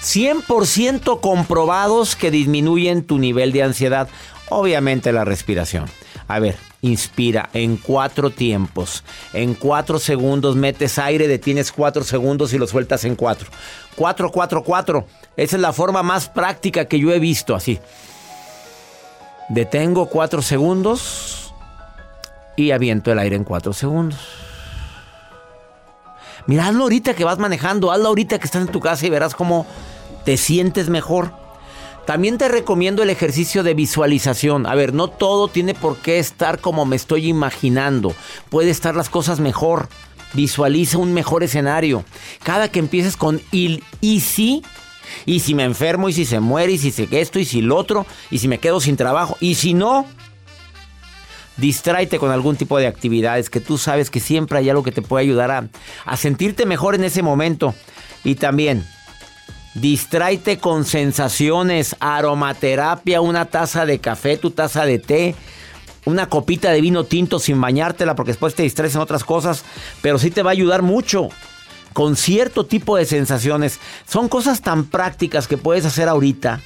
100% 0.02 1.20
comprobados 1.20 2.16
que 2.16 2.30
disminuyen 2.30 3.04
tu 3.04 3.18
nivel 3.18 3.52
de 3.52 3.64
ansiedad. 3.64 4.08
Obviamente 4.48 5.12
la 5.12 5.26
respiración. 5.26 5.84
A 6.26 6.38
ver, 6.38 6.56
inspira 6.80 7.50
en 7.52 7.76
cuatro 7.76 8.30
tiempos. 8.30 9.04
En 9.34 9.52
cuatro 9.52 9.98
segundos 9.98 10.56
metes 10.56 10.98
aire, 10.98 11.28
detienes 11.28 11.70
cuatro 11.70 12.02
segundos 12.02 12.54
y 12.54 12.58
lo 12.58 12.66
sueltas 12.66 13.04
en 13.04 13.14
cuatro. 13.14 13.50
Cuatro, 13.94 14.30
cuatro, 14.30 14.62
cuatro. 14.64 15.06
Esa 15.36 15.56
es 15.56 15.62
la 15.62 15.72
forma 15.72 16.02
más 16.02 16.28
práctica 16.28 16.86
que 16.86 16.98
yo 16.98 17.12
he 17.12 17.18
visto 17.18 17.54
así. 17.54 17.78
Detengo 19.48 20.06
cuatro 20.06 20.42
segundos 20.42 21.54
y 22.56 22.72
aviento 22.72 23.12
el 23.12 23.18
aire 23.18 23.36
en 23.36 23.44
cuatro 23.44 23.72
segundos. 23.72 24.18
Mira, 26.46 26.68
hazlo 26.68 26.84
ahorita 26.84 27.14
que 27.14 27.24
vas 27.24 27.38
manejando, 27.38 27.90
hazlo 27.90 28.08
ahorita 28.08 28.38
que 28.38 28.44
estás 28.44 28.62
en 28.62 28.72
tu 28.72 28.80
casa 28.80 29.06
y 29.06 29.10
verás 29.10 29.34
cómo 29.34 29.66
te 30.24 30.36
sientes 30.36 30.88
mejor. 30.88 31.32
También 32.06 32.38
te 32.38 32.48
recomiendo 32.48 33.02
el 33.02 33.10
ejercicio 33.10 33.64
de 33.64 33.74
visualización. 33.74 34.66
A 34.66 34.76
ver, 34.76 34.94
no 34.94 35.08
todo 35.08 35.48
tiene 35.48 35.74
por 35.74 35.96
qué 35.96 36.20
estar 36.20 36.60
como 36.60 36.86
me 36.86 36.94
estoy 36.94 37.26
imaginando. 37.28 38.14
Puede 38.48 38.70
estar 38.70 38.94
las 38.94 39.10
cosas 39.10 39.40
mejor. 39.40 39.88
Visualiza 40.32 40.98
un 40.98 41.12
mejor 41.14 41.42
escenario. 41.42 42.04
Cada 42.44 42.68
que 42.68 42.78
empieces 42.78 43.16
con 43.16 43.40
il 43.50 43.82
y 44.00 44.20
y 45.24 45.40
si 45.40 45.54
me 45.54 45.64
enfermo, 45.64 46.08
y 46.08 46.12
si 46.12 46.24
se 46.24 46.40
muere, 46.40 46.72
y 46.72 46.78
si 46.78 46.90
se 46.90 47.08
esto, 47.10 47.38
y 47.38 47.44
si 47.44 47.60
lo 47.60 47.76
otro, 47.76 48.06
y 48.30 48.38
si 48.38 48.48
me 48.48 48.58
quedo 48.58 48.80
sin 48.80 48.96
trabajo, 48.96 49.36
y 49.40 49.54
si 49.54 49.74
no, 49.74 50.06
distráete 51.56 52.18
con 52.18 52.30
algún 52.30 52.56
tipo 52.56 52.78
de 52.78 52.86
actividades 52.86 53.50
que 53.50 53.60
tú 53.60 53.78
sabes 53.78 54.10
que 54.10 54.20
siempre 54.20 54.58
hay 54.58 54.70
algo 54.70 54.82
que 54.82 54.92
te 54.92 55.02
puede 55.02 55.24
ayudar 55.24 55.50
a, 55.50 55.68
a 56.04 56.16
sentirte 56.16 56.66
mejor 56.66 56.94
en 56.94 57.04
ese 57.04 57.22
momento. 57.22 57.74
Y 58.24 58.34
también, 58.34 58.84
distráete 59.74 60.58
con 60.58 60.84
sensaciones, 60.84 61.96
aromaterapia, 62.00 63.20
una 63.20 63.46
taza 63.46 63.86
de 63.86 63.98
café, 63.98 64.36
tu 64.36 64.50
taza 64.50 64.84
de 64.84 64.98
té, 64.98 65.34
una 66.06 66.28
copita 66.28 66.70
de 66.70 66.80
vino 66.80 67.04
tinto 67.04 67.38
sin 67.38 67.60
bañártela 67.60 68.14
porque 68.14 68.32
después 68.32 68.54
te 68.54 68.62
distraes 68.62 68.94
en 68.94 69.00
otras 69.00 69.24
cosas, 69.24 69.64
pero 70.02 70.18
sí 70.18 70.30
te 70.30 70.42
va 70.42 70.50
a 70.50 70.52
ayudar 70.52 70.82
mucho. 70.82 71.28
Con 71.96 72.14
cierto 72.14 72.66
tipo 72.66 72.98
de 72.98 73.06
sensaciones. 73.06 73.80
Son 74.06 74.28
cosas 74.28 74.60
tan 74.60 74.84
prácticas 74.84 75.48
que 75.48 75.56
puedes 75.56 75.86
hacer 75.86 76.10
ahorita. 76.10 76.60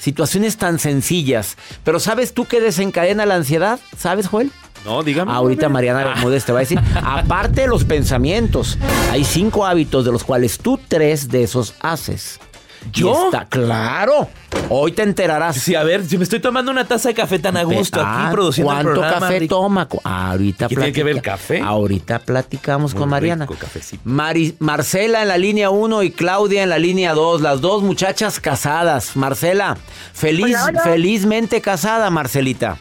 Situaciones 0.00 0.56
tan 0.56 0.80
sencillas. 0.80 1.56
Pero 1.84 2.00
¿sabes 2.00 2.34
tú 2.34 2.44
qué 2.44 2.60
desencadena 2.60 3.26
la 3.26 3.36
ansiedad? 3.36 3.78
¿Sabes, 3.96 4.26
Joel? 4.26 4.50
No, 4.84 5.04
dígame. 5.04 5.30
Ahorita 5.30 5.68
Mariana 5.68 6.02
Bermúdez 6.02 6.44
te 6.44 6.50
va 6.50 6.58
a 6.58 6.62
decir, 6.62 6.80
aparte 7.04 7.60
de 7.60 7.68
los 7.68 7.84
pensamientos, 7.84 8.76
hay 9.12 9.22
cinco 9.22 9.64
hábitos 9.64 10.04
de 10.04 10.10
los 10.10 10.24
cuales 10.24 10.58
tú 10.58 10.80
tres 10.88 11.28
de 11.28 11.44
esos 11.44 11.76
haces. 11.78 12.40
Y 12.86 13.00
¿Yo? 13.00 13.26
está 13.26 13.44
claro. 13.46 14.28
Hoy 14.70 14.92
te 14.92 15.02
enterarás. 15.02 15.56
Sí, 15.56 15.74
a 15.74 15.82
ver, 15.82 16.04
si 16.04 16.16
me 16.18 16.24
estoy 16.24 16.40
tomando 16.40 16.70
una 16.70 16.86
taza 16.86 17.08
de 17.08 17.14
café 17.14 17.38
tan 17.38 17.56
a 17.56 17.62
gusto 17.62 18.00
Ah, 18.02 18.24
aquí 18.26 18.32
produciendo 18.34 18.70
el 18.72 18.76
¿Cuánto 18.76 19.00
programa. 19.00 19.20
café 19.26 19.38
rico. 19.40 19.54
toma? 19.56 19.88
Ahorita 20.04 20.68
¿Qué 20.68 20.74
tiene 20.76 20.92
que 20.92 21.04
ver 21.04 21.16
el 21.16 21.22
café? 21.22 21.60
Ahorita 21.60 22.18
platicamos 22.20 22.92
Muy 22.94 23.00
con 23.00 23.08
Mariana. 23.10 23.44
rico 23.46 23.56
cafecito. 23.58 24.02
Mari- 24.04 24.56
Marcela 24.58 25.22
en 25.22 25.28
la 25.28 25.38
línea 25.38 25.70
1 25.70 26.02
y 26.02 26.10
Claudia 26.10 26.62
en 26.62 26.70
la 26.70 26.78
línea 26.78 27.14
2. 27.14 27.40
Las 27.40 27.60
dos 27.60 27.82
muchachas 27.82 28.40
casadas. 28.40 29.16
Marcela, 29.16 29.76
feliz, 30.12 30.44
Hola, 30.56 30.64
hola. 30.68 30.80
felizmente 30.82 31.60
casada, 31.60 32.10
Marcelita. 32.10 32.78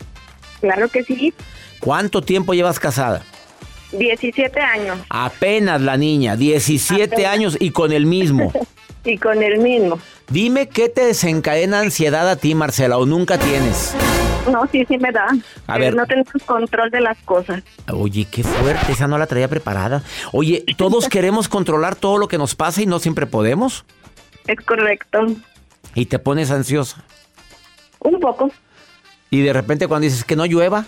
Claro 0.62 0.90
que 0.90 1.04
sí. 1.04 1.34
¿Cuánto 1.80 2.22
tiempo 2.22 2.54
llevas 2.54 2.80
casada? 2.80 3.22
17 3.98 4.60
años 4.60 5.00
Apenas 5.10 5.82
la 5.82 5.98
niña, 5.98 6.36
17 6.36 7.04
Apenas. 7.04 7.32
años 7.32 7.58
y 7.60 7.72
con 7.72 7.92
el 7.92 8.06
mismo. 8.06 8.52
y 9.06 9.18
con 9.18 9.42
el 9.42 9.60
mismo. 9.60 10.00
Dime 10.30 10.68
qué 10.70 10.90
te 10.90 11.06
desencadena 11.06 11.80
ansiedad 11.80 12.30
a 12.30 12.36
ti, 12.36 12.56
Marcela, 12.56 12.98
o 12.98 13.06
nunca 13.06 13.38
tienes. 13.38 13.96
No, 14.52 14.68
sí, 14.72 14.86
sí 14.88 14.98
me 14.98 15.12
da. 15.12 15.26
A 15.68 15.74
Pero 15.74 15.80
ver. 15.80 15.96
No 15.96 16.06
tenemos 16.06 16.32
control 16.46 16.90
de 16.92 17.02
las 17.02 17.18
cosas. 17.20 17.64
Oye, 17.92 18.28
qué 18.30 18.44
fuerte, 18.44 18.92
esa 18.92 19.08
no 19.08 19.18
la 19.18 19.28
traía 19.28 19.48
preparada. 19.48 20.04
Oye, 20.32 20.64
todos 20.78 21.10
queremos 21.10 21.50
controlar 21.50 21.96
todo 21.96 22.18
lo 22.18 22.28
que 22.28 22.38
nos 22.38 22.56
pasa 22.56 22.82
y 22.82 22.86
no 22.86 23.00
siempre 23.00 23.26
podemos. 23.26 23.86
Es 24.48 24.60
correcto. 24.62 25.28
Y 25.96 26.06
te 26.06 26.20
pones 26.20 26.52
ansiosa. 26.52 27.04
Un 28.00 28.20
poco. 28.20 28.52
Y 29.30 29.42
de 29.42 29.52
repente 29.52 29.88
cuando 29.88 30.06
dices 30.06 30.24
que 30.24 30.36
no 30.38 30.46
llueva 30.46 30.86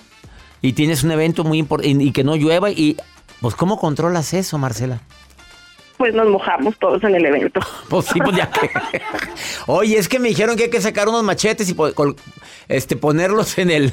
y 0.62 0.74
tienes 0.74 1.04
un 1.04 1.12
evento 1.12 1.44
muy 1.44 1.58
importante 1.60 2.04
y 2.04 2.12
que 2.12 2.24
no 2.24 2.36
llueva 2.36 2.70
y 2.70 2.98
pues 3.42 3.56
¿cómo 3.56 3.80
controlas 3.80 4.34
eso, 4.34 4.58
Marcela? 4.58 5.02
Pues 5.98 6.14
nos 6.14 6.30
mojamos 6.30 6.78
todos 6.80 7.04
en 7.04 7.16
el 7.16 7.26
evento. 7.26 7.60
Pues 7.90 8.06
sí, 8.06 8.20
pues 8.24 8.38
ya 8.38 8.50
que. 8.50 8.70
Oye, 9.68 9.98
es 9.98 10.08
que 10.08 10.20
me 10.20 10.30
dijeron 10.30 10.56
que 10.56 10.66
hay 10.66 10.70
que 10.70 10.80
sacar 10.80 11.10
unos 11.10 11.24
machetes 11.24 11.70
y 11.70 11.76
este 12.68 12.96
ponerlos 12.96 13.58
en 13.58 13.72
el 13.72 13.92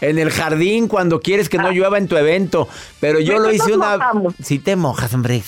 en 0.00 0.18
el 0.18 0.30
jardín 0.30 0.88
cuando 0.88 1.20
quieres 1.20 1.48
que 1.48 1.58
no 1.58 1.70
llueva 1.70 1.96
en 1.96 2.08
tu 2.08 2.16
evento, 2.16 2.68
pero 3.00 3.20
yo 3.20 3.36
Pues 3.36 3.46
lo 3.46 3.52
hice 3.54 3.72
una. 3.74 3.98
Si 4.42 4.58
te 4.58 4.74
mojas, 4.76 5.14
hombre. 5.14 5.42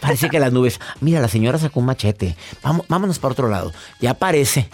Parece 0.00 0.28
que 0.28 0.40
las 0.40 0.52
nubes. 0.52 0.80
Mira, 1.00 1.20
la 1.20 1.28
señora 1.28 1.58
sacó 1.58 1.80
un 1.80 1.86
machete. 1.86 2.36
Vamos, 2.62 2.86
vámonos 2.88 3.18
para 3.18 3.32
otro 3.32 3.48
lado. 3.48 3.72
Ya 4.00 4.14
parece. 4.14 4.68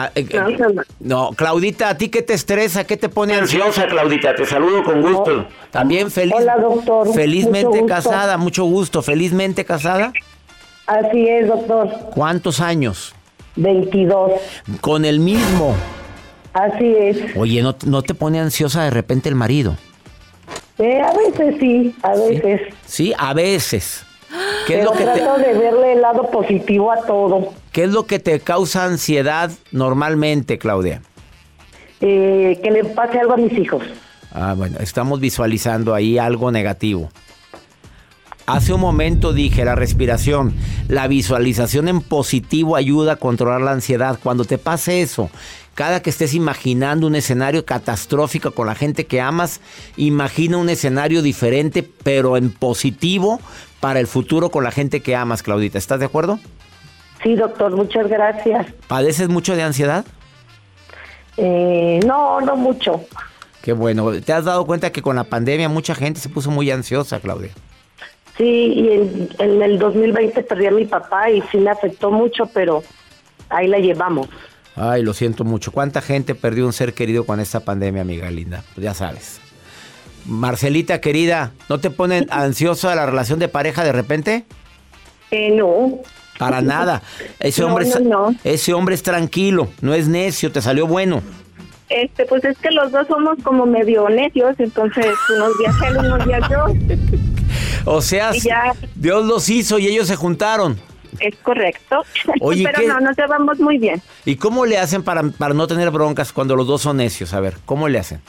Ah, 0.00 0.12
eh, 0.14 0.28
No, 0.32 0.48
eh, 0.48 0.84
no, 1.00 1.30
Claudita, 1.32 1.88
¿a 1.88 1.98
ti 1.98 2.08
qué 2.08 2.22
te 2.22 2.32
estresa? 2.32 2.84
¿Qué 2.84 2.96
te 2.96 3.08
pone 3.08 3.34
ansiosa, 3.34 3.88
Claudita? 3.88 4.32
Te 4.32 4.46
saludo 4.46 4.84
con 4.84 5.02
gusto. 5.02 5.46
También 5.72 6.08
feliz. 6.12 6.34
Hola, 6.36 6.56
doctor. 6.56 7.12
Felizmente 7.12 7.82
Mucho 7.82 7.86
casada, 7.86 8.36
mucho 8.36 8.64
gusto. 8.64 9.02
Felizmente 9.02 9.64
casada. 9.64 10.12
Así 10.86 11.28
es, 11.28 11.48
doctor. 11.48 11.88
¿Cuántos 12.14 12.60
años? 12.60 13.12
22. 13.56 14.34
Con 14.80 15.04
el 15.04 15.18
mismo. 15.18 15.74
Así 16.52 16.94
es. 16.96 17.36
Oye, 17.36 17.60
¿no, 17.60 17.74
no 17.84 18.02
te 18.02 18.14
pone 18.14 18.38
ansiosa 18.38 18.84
de 18.84 18.90
repente 18.90 19.28
el 19.28 19.34
marido? 19.34 19.76
Eh, 20.78 21.00
a 21.00 21.12
veces 21.12 21.56
sí, 21.58 21.92
a 22.02 22.14
veces. 22.14 22.60
Sí, 22.86 23.12
a 23.18 23.34
veces. 23.34 24.04
¿Qué 24.64 24.74
es, 24.74 24.78
Pero 24.78 24.92
lo 24.92 24.92
que 24.92 25.04
te, 25.04 25.12
trato 25.12 25.38
de 25.38 25.54
verle 25.54 25.94
el 25.94 26.02
lado 26.02 26.30
positivo 26.30 26.92
a 26.92 27.04
todo. 27.04 27.52
¿Qué 27.78 27.84
es 27.84 27.92
lo 27.92 28.06
que 28.06 28.18
te 28.18 28.40
causa 28.40 28.86
ansiedad 28.86 29.52
normalmente, 29.70 30.58
Claudia? 30.58 31.00
Eh, 32.00 32.58
que 32.60 32.72
le 32.72 32.82
pase 32.82 33.20
algo 33.20 33.34
a 33.34 33.36
mis 33.36 33.52
hijos. 33.52 33.84
Ah, 34.32 34.54
bueno, 34.56 34.78
estamos 34.80 35.20
visualizando 35.20 35.94
ahí 35.94 36.18
algo 36.18 36.50
negativo. 36.50 37.08
Hace 38.46 38.72
un 38.72 38.80
momento 38.80 39.32
dije 39.32 39.64
la 39.64 39.76
respiración, 39.76 40.54
la 40.88 41.06
visualización 41.06 41.86
en 41.86 42.00
positivo 42.00 42.74
ayuda 42.74 43.12
a 43.12 43.16
controlar 43.16 43.60
la 43.60 43.70
ansiedad. 43.70 44.18
Cuando 44.20 44.44
te 44.44 44.58
pase 44.58 45.00
eso, 45.00 45.30
cada 45.74 46.02
que 46.02 46.10
estés 46.10 46.34
imaginando 46.34 47.06
un 47.06 47.14
escenario 47.14 47.64
catastrófico 47.64 48.50
con 48.50 48.66
la 48.66 48.74
gente 48.74 49.06
que 49.06 49.20
amas, 49.20 49.60
imagina 49.96 50.56
un 50.56 50.68
escenario 50.68 51.22
diferente, 51.22 51.88
pero 52.02 52.36
en 52.36 52.50
positivo 52.50 53.38
para 53.78 54.00
el 54.00 54.08
futuro 54.08 54.50
con 54.50 54.64
la 54.64 54.72
gente 54.72 54.98
que 54.98 55.14
amas, 55.14 55.44
Claudita. 55.44 55.78
¿Estás 55.78 56.00
de 56.00 56.06
acuerdo? 56.06 56.40
Sí, 57.22 57.34
doctor, 57.34 57.74
muchas 57.74 58.08
gracias. 58.08 58.66
¿Padeces 58.86 59.28
mucho 59.28 59.56
de 59.56 59.62
ansiedad? 59.62 60.04
Eh, 61.36 62.00
no, 62.06 62.40
no 62.40 62.56
mucho. 62.56 63.04
Qué 63.62 63.72
bueno. 63.72 64.12
¿Te 64.20 64.32
has 64.32 64.44
dado 64.44 64.66
cuenta 64.66 64.90
que 64.90 65.02
con 65.02 65.16
la 65.16 65.24
pandemia 65.24 65.68
mucha 65.68 65.94
gente 65.94 66.20
se 66.20 66.28
puso 66.28 66.50
muy 66.50 66.70
ansiosa, 66.70 67.20
Claudia? 67.20 67.50
Sí, 68.36 68.44
y 68.44 68.92
en, 68.92 69.28
en 69.38 69.62
el 69.62 69.78
2020 69.78 70.42
perdí 70.44 70.66
a 70.66 70.70
mi 70.70 70.84
papá 70.84 71.30
y 71.30 71.42
sí 71.50 71.58
me 71.58 71.70
afectó 71.70 72.10
mucho, 72.10 72.46
pero 72.46 72.82
ahí 73.48 73.66
la 73.66 73.78
llevamos. 73.78 74.28
Ay, 74.76 75.02
lo 75.02 75.12
siento 75.12 75.44
mucho. 75.44 75.72
¿Cuánta 75.72 76.00
gente 76.00 76.36
perdió 76.36 76.64
un 76.64 76.72
ser 76.72 76.94
querido 76.94 77.26
con 77.26 77.40
esta 77.40 77.60
pandemia, 77.60 78.02
amiga 78.02 78.30
linda? 78.30 78.62
Pues 78.74 78.84
ya 78.84 78.94
sabes. 78.94 79.40
Marcelita, 80.24 81.00
querida, 81.00 81.52
¿no 81.68 81.78
te 81.78 81.90
pone 81.90 82.26
ansiosa 82.30 82.94
la 82.94 83.06
relación 83.06 83.40
de 83.40 83.48
pareja 83.48 83.82
de 83.82 83.92
repente? 83.92 84.44
Eh, 85.30 85.50
no. 85.50 85.98
Para 86.38 86.60
nada. 86.62 87.02
Ese 87.40 87.62
No, 87.62 87.68
hombre, 87.68 87.84
es, 87.88 88.00
no, 88.00 88.30
no. 88.30 88.34
ese 88.44 88.72
hombre 88.74 88.94
es 88.94 89.02
tranquilo, 89.02 89.68
no 89.80 89.92
es 89.94 90.08
necio, 90.08 90.50
te 90.52 90.62
salió 90.62 90.86
bueno. 90.86 91.22
Este, 91.88 92.26
pues 92.26 92.44
es 92.44 92.56
que 92.58 92.70
los 92.70 92.92
dos 92.92 93.06
somos 93.08 93.38
como 93.42 93.64
medio 93.66 94.08
necios, 94.08 94.54
entonces 94.58 95.06
unos 95.34 95.58
días 95.58 95.74
él, 95.86 95.96
unos 95.98 96.24
días 96.26 96.42
yo. 96.50 96.66
O 97.84 98.02
sea, 98.02 98.32
ya. 98.32 98.74
Dios 98.94 99.24
los 99.24 99.48
hizo 99.48 99.78
y 99.78 99.86
ellos 99.86 100.06
se 100.08 100.16
juntaron. 100.16 100.78
Es 101.20 101.34
correcto. 101.36 102.04
Oye, 102.40 102.64
Pero 102.64 102.80
¿qué? 102.80 102.86
no, 102.86 103.00
nos 103.00 103.16
llevamos 103.16 103.58
muy 103.60 103.78
bien. 103.78 104.02
¿Y 104.26 104.36
cómo 104.36 104.66
le 104.66 104.76
hacen 104.78 105.02
para, 105.02 105.22
para 105.22 105.54
no 105.54 105.66
tener 105.66 105.90
broncas 105.90 106.32
cuando 106.32 106.54
los 106.54 106.66
dos 106.66 106.82
son 106.82 106.98
necios? 106.98 107.32
A 107.32 107.40
ver, 107.40 107.54
¿cómo 107.64 107.88
le 107.88 107.98
hacen? 107.98 108.20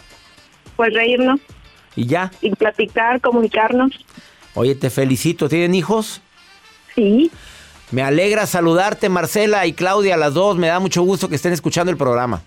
Pues 0.77 0.93
reírnos 0.93 1.41
Y 1.97 2.05
ya. 2.05 2.31
y 2.41 2.51
platicar, 2.55 3.19
comunicarnos. 3.19 3.91
Oye, 4.55 4.75
te 4.75 4.89
felicito. 4.89 5.49
¿Tienen 5.49 5.75
hijos? 5.75 6.21
Sí. 6.95 7.29
Me 7.91 8.03
alegra 8.03 8.45
saludarte, 8.45 9.09
Marcela 9.09 9.65
y 9.65 9.73
Claudia, 9.73 10.15
las 10.17 10.33
dos. 10.33 10.57
Me 10.57 10.67
da 10.67 10.79
mucho 10.79 11.01
gusto 11.01 11.27
que 11.29 11.35
estén 11.35 11.53
escuchando 11.53 11.91
el 11.91 11.97
programa. 11.97 12.41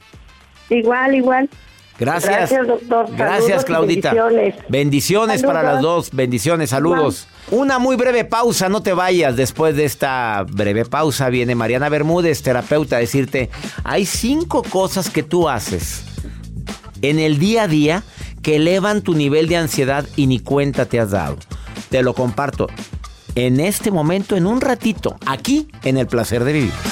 Igual, 0.71 1.15
igual. 1.15 1.51
Gracias. 1.99 2.33
Gracias, 2.33 2.67
doctor. 2.67 3.07
Gracias, 3.17 3.47
Saludos 3.47 3.65
Claudita. 3.65 4.13
bendiciones. 4.13 4.55
Bendiciones 4.69 5.43
para 5.43 5.63
las 5.63 5.83
dos. 5.83 6.11
Bendiciones, 6.13 6.71
saludos. 6.71 7.29
Una 7.51 7.79
muy 7.79 7.97
breve 7.97 8.25
pausa, 8.25 8.69
no 8.69 8.83
te 8.83 8.93
vayas. 8.93 9.37
Después 9.37 9.77
de 9.77 9.85
esta 9.85 10.45
breve 10.49 10.85
pausa 10.85 11.29
viene 11.29 11.55
Mariana 11.55 11.89
Bermúdez, 11.89 12.43
terapeuta, 12.43 12.97
a 12.97 13.01
decirte, 13.01 13.51
hay 13.85 14.07
cinco 14.07 14.63
cosas 14.63 15.11
que 15.11 15.23
tú 15.23 15.49
haces 15.49 16.05
en 17.03 17.19
el 17.19 17.39
día 17.39 17.65
a 17.65 17.69
día 17.69 18.03
que 18.43 18.57
elevan 18.57 19.03
tu 19.03 19.15
nivel 19.15 19.49
de 19.49 19.59
ansiedad 19.59 20.05
y 20.17 20.27
ni 20.27 20.39
cuenta 20.41 20.87
te 20.87 20.99
has 20.99 21.11
dado. 21.11 21.37
Te 21.91 22.03
lo 22.03 22.15
comparto 22.15 22.69
en 23.35 23.61
este 23.61 23.91
momento, 23.91 24.37
en 24.37 24.47
un 24.47 24.61
ratito, 24.61 25.17
aquí 25.27 25.69
en 25.85 25.97
el 25.97 26.07
placer 26.07 26.45
de 26.45 26.53
vivir. 26.53 26.92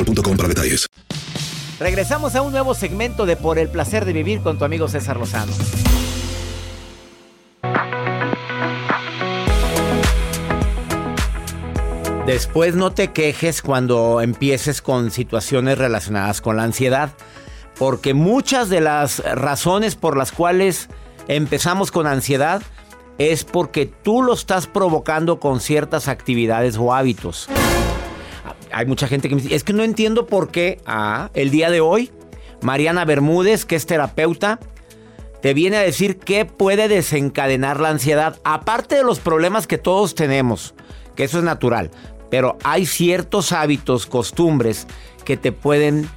Boostmobile.com 0.03 0.37
para 0.37 0.49
detalles. 0.49 0.87
Regresamos 1.79 2.35
a 2.35 2.41
un 2.41 2.51
nuevo 2.51 2.73
segmento 2.75 3.25
de 3.25 3.35
Por 3.35 3.57
el 3.57 3.69
placer 3.69 4.05
de 4.05 4.13
vivir 4.13 4.41
con 4.41 4.57
tu 4.57 4.65
amigo 4.65 4.87
César 4.87 5.17
Lozano. 5.17 5.51
Después 12.27 12.75
no 12.75 12.91
te 12.91 13.11
quejes 13.11 13.61
cuando 13.61 14.21
empieces 14.21 14.81
con 14.81 15.09
situaciones 15.09 15.79
relacionadas 15.79 16.39
con 16.39 16.55
la 16.55 16.63
ansiedad, 16.63 17.09
porque 17.79 18.13
muchas 18.13 18.69
de 18.69 18.79
las 18.79 19.19
razones 19.35 19.95
por 19.95 20.15
las 20.15 20.31
cuales 20.31 20.87
empezamos 21.27 21.91
con 21.91 22.05
ansiedad 22.05 22.61
es 23.17 23.43
porque 23.43 23.87
tú 23.87 24.21
lo 24.21 24.33
estás 24.33 24.67
provocando 24.67 25.39
con 25.39 25.59
ciertas 25.59 26.07
actividades 26.07 26.77
o 26.77 26.93
hábitos. 26.93 27.49
Hay 28.71 28.85
mucha 28.85 29.07
gente 29.07 29.29
que 29.29 29.35
me 29.35 29.41
dice, 29.41 29.55
es 29.55 29.63
que 29.63 29.73
no 29.73 29.83
entiendo 29.83 30.27
por 30.27 30.49
qué 30.49 30.79
el 31.33 31.51
día 31.51 31.69
de 31.69 31.81
hoy 31.81 32.11
Mariana 32.61 33.05
Bermúdez, 33.05 33.65
que 33.65 33.75
es 33.75 33.85
terapeuta, 33.85 34.59
te 35.41 35.53
viene 35.53 35.77
a 35.77 35.81
decir 35.81 36.19
qué 36.19 36.45
puede 36.45 36.87
desencadenar 36.87 37.79
la 37.79 37.89
ansiedad, 37.89 38.39
aparte 38.43 38.95
de 38.95 39.03
los 39.03 39.19
problemas 39.19 39.65
que 39.65 39.79
todos 39.79 40.13
tenemos, 40.13 40.75
que 41.15 41.23
eso 41.23 41.39
es 41.39 41.43
natural, 41.43 41.89
pero 42.29 42.57
hay 42.63 42.85
ciertos 42.85 43.51
hábitos, 43.51 44.05
costumbres 44.05 44.87
que 45.25 45.37
te 45.37 45.51
pueden, 45.51 46.07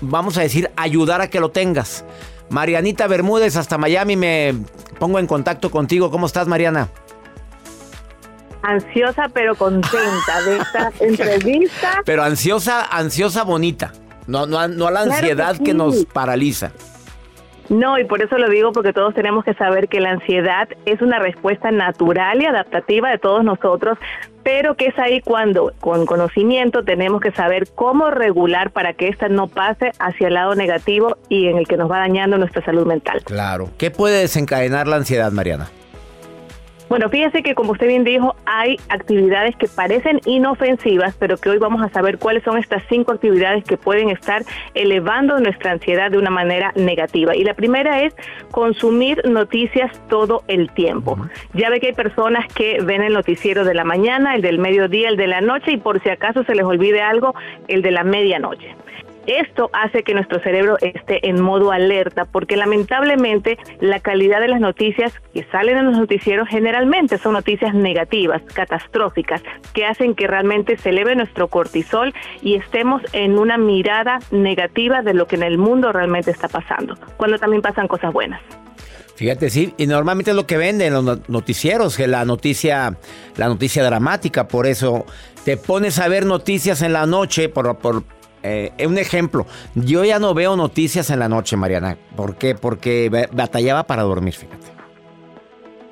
vamos 0.00 0.38
a 0.38 0.42
decir, 0.42 0.70
ayudar 0.76 1.20
a 1.20 1.28
que 1.28 1.40
lo 1.40 1.50
tengas. 1.50 2.04
Marianita 2.48 3.06
Bermúdez, 3.06 3.56
hasta 3.56 3.76
Miami, 3.76 4.16
me 4.16 4.54
pongo 4.98 5.18
en 5.18 5.26
contacto 5.26 5.70
contigo. 5.70 6.10
¿Cómo 6.10 6.26
estás, 6.26 6.46
Mariana? 6.46 6.88
Ansiosa 8.66 9.28
pero 9.32 9.54
contenta 9.54 10.42
de 10.44 10.56
esta 10.58 10.92
entrevista. 11.00 12.02
Pero 12.04 12.22
ansiosa, 12.22 12.84
ansiosa 12.84 13.44
bonita. 13.44 13.92
No, 14.26 14.46
no, 14.46 14.66
no 14.68 14.88
a 14.88 14.90
la 14.90 15.02
Claro 15.02 15.10
que 15.10 15.16
ansiedad 15.16 15.56
que, 15.64 15.74
nos 15.74 16.04
paraliza. 16.06 16.72
No, 17.68 17.98
y 17.98 18.04
por 18.04 18.22
eso 18.22 18.38
lo 18.38 18.48
digo 18.48 18.72
porque 18.72 18.92
todos 18.92 19.14
tenemos 19.14 19.44
que 19.44 19.54
saber 19.54 19.88
que 19.88 20.00
la 20.00 20.10
ansiedad 20.10 20.68
es 20.84 21.00
una 21.02 21.18
respuesta 21.18 21.70
natural 21.70 22.42
y 22.42 22.46
adaptativa 22.46 23.10
de 23.10 23.18
todos 23.18 23.44
nosotros, 23.44 23.98
pero 24.44 24.76
que 24.76 24.86
es 24.86 24.98
ahí 24.98 25.20
cuando 25.20 25.72
con 25.80 26.06
conocimiento 26.06 26.84
tenemos 26.84 27.20
que 27.20 27.32
saber 27.32 27.68
cómo 27.74 28.10
regular 28.10 28.70
para 28.70 28.92
que 28.92 29.08
esta 29.08 29.28
no 29.28 29.48
pase 29.48 29.92
hacia 29.98 30.28
el 30.28 30.34
lado 30.34 30.54
negativo 30.54 31.16
y 31.28 31.48
en 31.48 31.58
el 31.58 31.66
que 31.66 31.76
nos 31.76 31.90
va 31.90 31.98
dañando 31.98 32.38
nuestra 32.38 32.64
salud 32.64 32.86
mental. 32.86 33.22
Claro. 33.24 33.70
¿Qué 33.78 33.90
puede 33.90 34.20
desencadenar 34.20 34.86
la 34.86 34.96
ansiedad, 34.96 35.32
Mariana? 35.32 35.68
Bueno, 36.88 37.08
fíjese 37.08 37.42
que 37.42 37.56
como 37.56 37.72
usted 37.72 37.88
bien 37.88 38.04
dijo, 38.04 38.36
hay 38.46 38.76
actividades 38.88 39.56
que 39.56 39.66
parecen 39.66 40.20
inofensivas, 40.24 41.16
pero 41.18 41.36
que 41.36 41.50
hoy 41.50 41.58
vamos 41.58 41.82
a 41.82 41.88
saber 41.88 42.18
cuáles 42.18 42.44
son 42.44 42.58
estas 42.58 42.82
cinco 42.88 43.12
actividades 43.12 43.64
que 43.64 43.76
pueden 43.76 44.10
estar 44.10 44.42
elevando 44.74 45.38
nuestra 45.40 45.72
ansiedad 45.72 46.12
de 46.12 46.18
una 46.18 46.30
manera 46.30 46.72
negativa. 46.76 47.34
Y 47.34 47.42
la 47.42 47.54
primera 47.54 48.02
es 48.02 48.14
consumir 48.52 49.20
noticias 49.28 49.90
todo 50.08 50.44
el 50.46 50.70
tiempo. 50.70 51.18
Ya 51.54 51.70
ve 51.70 51.80
que 51.80 51.88
hay 51.88 51.92
personas 51.92 52.46
que 52.54 52.78
ven 52.80 53.02
el 53.02 53.14
noticiero 53.14 53.64
de 53.64 53.74
la 53.74 53.82
mañana, 53.82 54.36
el 54.36 54.42
del 54.42 54.58
mediodía, 54.58 55.08
el 55.08 55.16
de 55.16 55.26
la 55.26 55.40
noche 55.40 55.72
y 55.72 55.78
por 55.78 56.00
si 56.02 56.08
acaso 56.08 56.44
se 56.44 56.54
les 56.54 56.64
olvide 56.64 57.02
algo, 57.02 57.34
el 57.66 57.82
de 57.82 57.90
la 57.90 58.04
medianoche. 58.04 58.76
Esto 59.26 59.70
hace 59.72 60.02
que 60.04 60.14
nuestro 60.14 60.40
cerebro 60.40 60.76
esté 60.80 61.28
en 61.28 61.40
modo 61.40 61.72
alerta 61.72 62.24
porque 62.24 62.56
lamentablemente 62.56 63.58
la 63.80 64.00
calidad 64.00 64.40
de 64.40 64.48
las 64.48 64.60
noticias 64.60 65.12
que 65.34 65.44
salen 65.50 65.78
en 65.78 65.86
los 65.86 65.98
noticieros 65.98 66.48
generalmente 66.48 67.18
son 67.18 67.32
noticias 67.32 67.74
negativas, 67.74 68.40
catastróficas, 68.54 69.42
que 69.74 69.84
hacen 69.84 70.14
que 70.14 70.26
realmente 70.26 70.76
se 70.78 70.90
eleve 70.90 71.16
nuestro 71.16 71.48
cortisol 71.48 72.14
y 72.40 72.54
estemos 72.54 73.02
en 73.12 73.38
una 73.38 73.58
mirada 73.58 74.20
negativa 74.30 75.02
de 75.02 75.14
lo 75.14 75.26
que 75.26 75.36
en 75.36 75.42
el 75.42 75.58
mundo 75.58 75.92
realmente 75.92 76.30
está 76.30 76.48
pasando, 76.48 76.96
cuando 77.16 77.38
también 77.38 77.62
pasan 77.62 77.88
cosas 77.88 78.12
buenas. 78.12 78.40
Fíjate, 79.16 79.48
sí, 79.48 79.72
y 79.78 79.86
normalmente 79.86 80.32
es 80.32 80.36
lo 80.36 80.46
que 80.46 80.58
venden 80.58 80.92
los 80.92 81.02
no- 81.02 81.18
noticieros, 81.26 81.96
que 81.96 82.06
la 82.06 82.24
noticia, 82.26 82.96
la 83.36 83.48
noticia 83.48 83.82
dramática, 83.82 84.46
por 84.46 84.66
eso 84.66 85.06
te 85.44 85.56
pones 85.56 85.98
a 85.98 86.08
ver 86.08 86.26
noticias 86.26 86.82
en 86.82 86.92
la 86.92 87.06
noche, 87.06 87.48
por 87.48 87.66
eh, 88.42 88.72
un 88.86 88.98
ejemplo, 88.98 89.46
yo 89.74 90.04
ya 90.04 90.18
no 90.18 90.34
veo 90.34 90.56
noticias 90.56 91.10
en 91.10 91.18
la 91.18 91.28
noche, 91.28 91.56
Mariana. 91.56 91.96
¿Por 92.16 92.36
qué? 92.36 92.54
Porque 92.54 93.08
ba- 93.10 93.28
batallaba 93.32 93.84
para 93.84 94.02
dormir, 94.02 94.34
fíjate. 94.34 94.75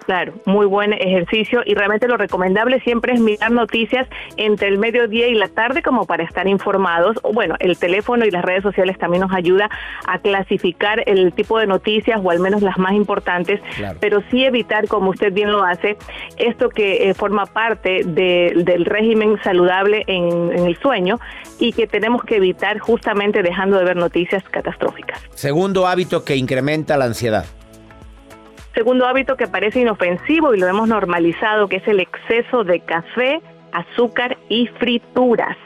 Claro, 0.07 0.35
muy 0.45 0.67
buen 0.67 0.93
ejercicio 0.93 1.63
y 1.65 1.75
realmente 1.75 2.07
lo 2.09 2.17
recomendable 2.19 2.79
siempre 2.81 3.15
es 3.15 3.21
mirar 3.21 3.51
noticias 3.51 4.07
entre 4.37 4.69
el 4.69 4.77
mediodía 4.79 5.29
y 5.29 5.35
la 5.35 5.49
tarde 5.49 5.83
como 5.83 6.05
para 6.05 6.25
estar 6.25 6.47
informados. 6.47 7.17
O 7.23 7.33
Bueno, 7.33 7.55
el 7.59 7.79
teléfono 7.79 8.27
y 8.27 8.31
las 8.31 8.45
redes 8.45 8.63
sociales 8.63 8.99
también 8.99 9.23
nos 9.23 9.33
ayuda 9.35 9.71
a 10.07 10.19
clasificar 10.19 11.03
el 11.07 11.33
tipo 11.33 11.59
de 11.59 11.67
noticias 11.67 12.21
o 12.23 12.31
al 12.31 12.39
menos 12.39 12.61
las 12.61 12.77
más 12.77 12.93
importantes, 12.93 13.61
Claro. 13.77 13.99
pero 14.01 14.23
sí 14.31 14.45
evitar, 14.45 14.89
como 14.89 15.11
usted 15.11 15.33
bien 15.33 15.51
lo 15.51 15.65
hace, 15.65 15.97
esto 16.37 16.69
que 16.69 17.09
eh, 17.09 17.15
forma 17.15 17.47
parte 17.47 18.03
de- 18.05 18.53
del 18.57 18.85
régimen 18.85 19.39
saludable 19.43 20.05
en, 20.07 20.53
en 20.53 20.67
el 20.67 20.77
sueño 20.77 21.19
y 21.59 21.73
que 21.73 21.87
tenemos 21.87 22.23
que 22.25 22.37
evitar 22.37 22.79
justamente 22.79 23.43
dejando 23.43 23.79
de 23.79 23.85
ver 23.85 23.97
noticias 23.97 24.43
catastróficas. 24.51 25.19
Segundo 25.35 25.87
hábito 25.87 26.25
que 26.25 26.37
incrementa 26.37 26.97
la 26.99 27.07
ansiedad. 27.07 27.47
Segundo 28.75 29.07
hábito 29.07 29.37
que 29.37 29.47
parece 29.47 29.81
inofensivo 29.81 30.53
y 30.53 30.59
lo 30.59 30.67
hemos 30.67 30.89
normalizado, 30.89 31.69
que 31.69 31.77
es 31.77 31.87
el 31.87 32.01
exceso 32.01 32.65
de 32.65 32.81
café, 32.81 33.41
azúcar 33.73 34.37
y 34.49 34.67
frituras. 34.67 35.57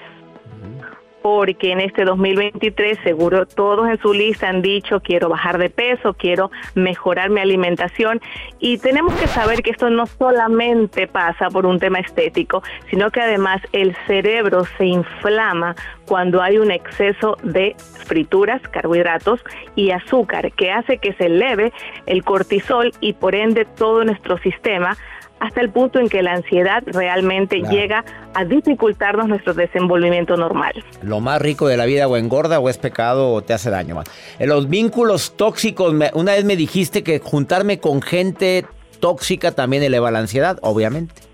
Porque 1.22 1.72
en 1.72 1.80
este 1.80 2.04
2023 2.04 2.98
seguro 3.02 3.46
todos 3.46 3.88
en 3.88 3.98
su 4.00 4.14
lista 4.14 4.48
han 4.48 4.62
dicho 4.62 5.00
quiero 5.00 5.28
bajar 5.28 5.58
de 5.58 5.68
peso, 5.68 6.14
quiero 6.14 6.50
mejorar 6.74 7.30
mi 7.30 7.40
alimentación 7.40 8.20
y 8.58 8.78
tenemos 8.78 9.14
que 9.14 9.26
saber 9.26 9.62
que 9.62 9.70
esto 9.70 9.90
no 9.90 10.06
solamente 10.06 11.06
pasa 11.06 11.48
por 11.50 11.66
un 11.66 11.78
tema 11.78 11.98
estético, 11.98 12.62
sino 12.90 13.10
que 13.10 13.20
además 13.20 13.60
el 13.72 13.96
cerebro 14.06 14.64
se 14.76 14.86
inflama 14.86 15.74
cuando 16.06 16.40
hay 16.40 16.58
un 16.58 16.70
exceso 16.70 17.36
de 17.42 17.74
frituras, 18.06 18.62
carbohidratos 18.68 19.40
y 19.74 19.90
azúcar 19.90 20.52
que 20.52 20.70
hace 20.70 20.98
que 20.98 21.12
se 21.14 21.26
eleve 21.26 21.72
el 22.06 22.24
cortisol 22.24 22.92
y 23.00 23.12
por 23.12 23.34
ende 23.34 23.64
todo 23.64 24.04
nuestro 24.04 24.38
sistema 24.38 24.96
hasta 25.40 25.60
el 25.60 25.70
punto 25.70 25.98
en 26.00 26.08
que 26.08 26.22
la 26.22 26.32
ansiedad 26.32 26.82
realmente 26.86 27.60
Claro. 27.60 27.74
llega 27.76 28.04
a 28.34 28.44
dificultarnos 28.44 29.28
nuestro 29.28 29.54
desenvolvimiento 29.54 30.36
normal. 30.36 30.72
Lo 31.02 31.20
más 31.20 31.40
rico 31.40 31.66
de 31.68 31.76
la 31.76 31.84
vida 31.86 32.08
o 32.08 32.16
engorda 32.16 32.58
o 32.60 32.68
es 32.68 32.78
pecado 32.78 33.32
o 33.32 33.42
te 33.42 33.52
hace 33.54 33.70
daño. 33.70 33.94
man. 33.94 34.04
En 34.38 34.48
los 34.48 34.68
vínculos 34.68 35.36
tóxicos, 35.36 35.94
una 36.14 36.32
vez 36.32 36.44
me 36.44 36.56
dijiste 36.56 37.02
que 37.02 37.18
juntarme 37.20 37.78
con 37.78 38.02
gente 38.02 38.64
tóxica 39.00 39.52
también 39.52 39.82
eleva 39.82 40.10
la 40.10 40.18
ansiedad, 40.18 40.58
obviamente. 40.62 41.27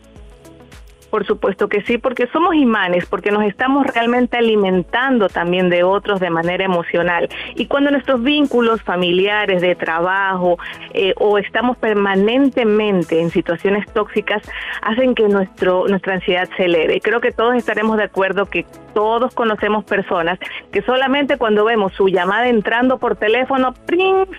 Por 1.14 1.24
supuesto 1.24 1.68
que 1.68 1.80
sí, 1.82 1.96
porque 1.96 2.26
somos 2.32 2.56
imanes, 2.56 3.06
porque 3.06 3.30
nos 3.30 3.44
estamos 3.44 3.86
realmente 3.86 4.36
alimentando 4.36 5.28
también 5.28 5.70
de 5.70 5.84
otros 5.84 6.18
de 6.18 6.28
manera 6.28 6.64
emocional. 6.64 7.28
Y 7.54 7.66
cuando 7.66 7.92
nuestros 7.92 8.20
vínculos 8.20 8.82
familiares, 8.82 9.62
de 9.62 9.76
trabajo, 9.76 10.58
eh, 10.92 11.14
o 11.18 11.38
estamos 11.38 11.76
permanentemente 11.76 13.20
en 13.20 13.30
situaciones 13.30 13.86
tóxicas, 13.92 14.42
hacen 14.82 15.14
que 15.14 15.28
nuestro, 15.28 15.86
nuestra 15.86 16.14
ansiedad 16.14 16.48
se 16.56 16.64
eleve. 16.64 16.96
Y 16.96 17.00
creo 17.00 17.20
que 17.20 17.30
todos 17.30 17.54
estaremos 17.54 17.96
de 17.96 18.02
acuerdo 18.02 18.46
que 18.46 18.66
todos 18.92 19.32
conocemos 19.36 19.84
personas 19.84 20.40
que 20.72 20.82
solamente 20.82 21.36
cuando 21.36 21.64
vemos 21.64 21.92
su 21.92 22.08
llamada 22.08 22.48
entrando 22.48 22.98
por 22.98 23.14
teléfono, 23.14 23.72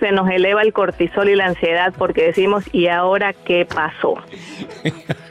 se 0.02 0.12
nos 0.12 0.30
eleva 0.30 0.62
el 0.62 0.74
cortisol 0.74 1.30
y 1.30 1.36
la 1.36 1.46
ansiedad 1.46 1.94
porque 1.98 2.26
decimos, 2.26 2.66
¿y 2.74 2.88
ahora 2.88 3.32
qué 3.32 3.66
pasó? 3.66 4.16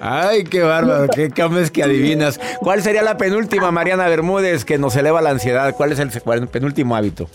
Ay, 0.00 0.44
qué 0.44 0.62
bárbaro, 0.80 1.08
qué 1.14 1.30
cames 1.30 1.70
que 1.70 1.82
adivinas. 1.82 2.40
¿Cuál 2.60 2.82
sería 2.82 3.02
la 3.02 3.16
penúltima, 3.16 3.70
Mariana 3.70 4.08
Bermúdez, 4.08 4.64
que 4.64 4.78
nos 4.78 4.96
eleva 4.96 5.20
la 5.20 5.30
ansiedad? 5.30 5.74
¿Cuál 5.76 5.92
es 5.92 5.98
el 5.98 6.48
penúltimo 6.48 6.96
hábito? 6.96 7.28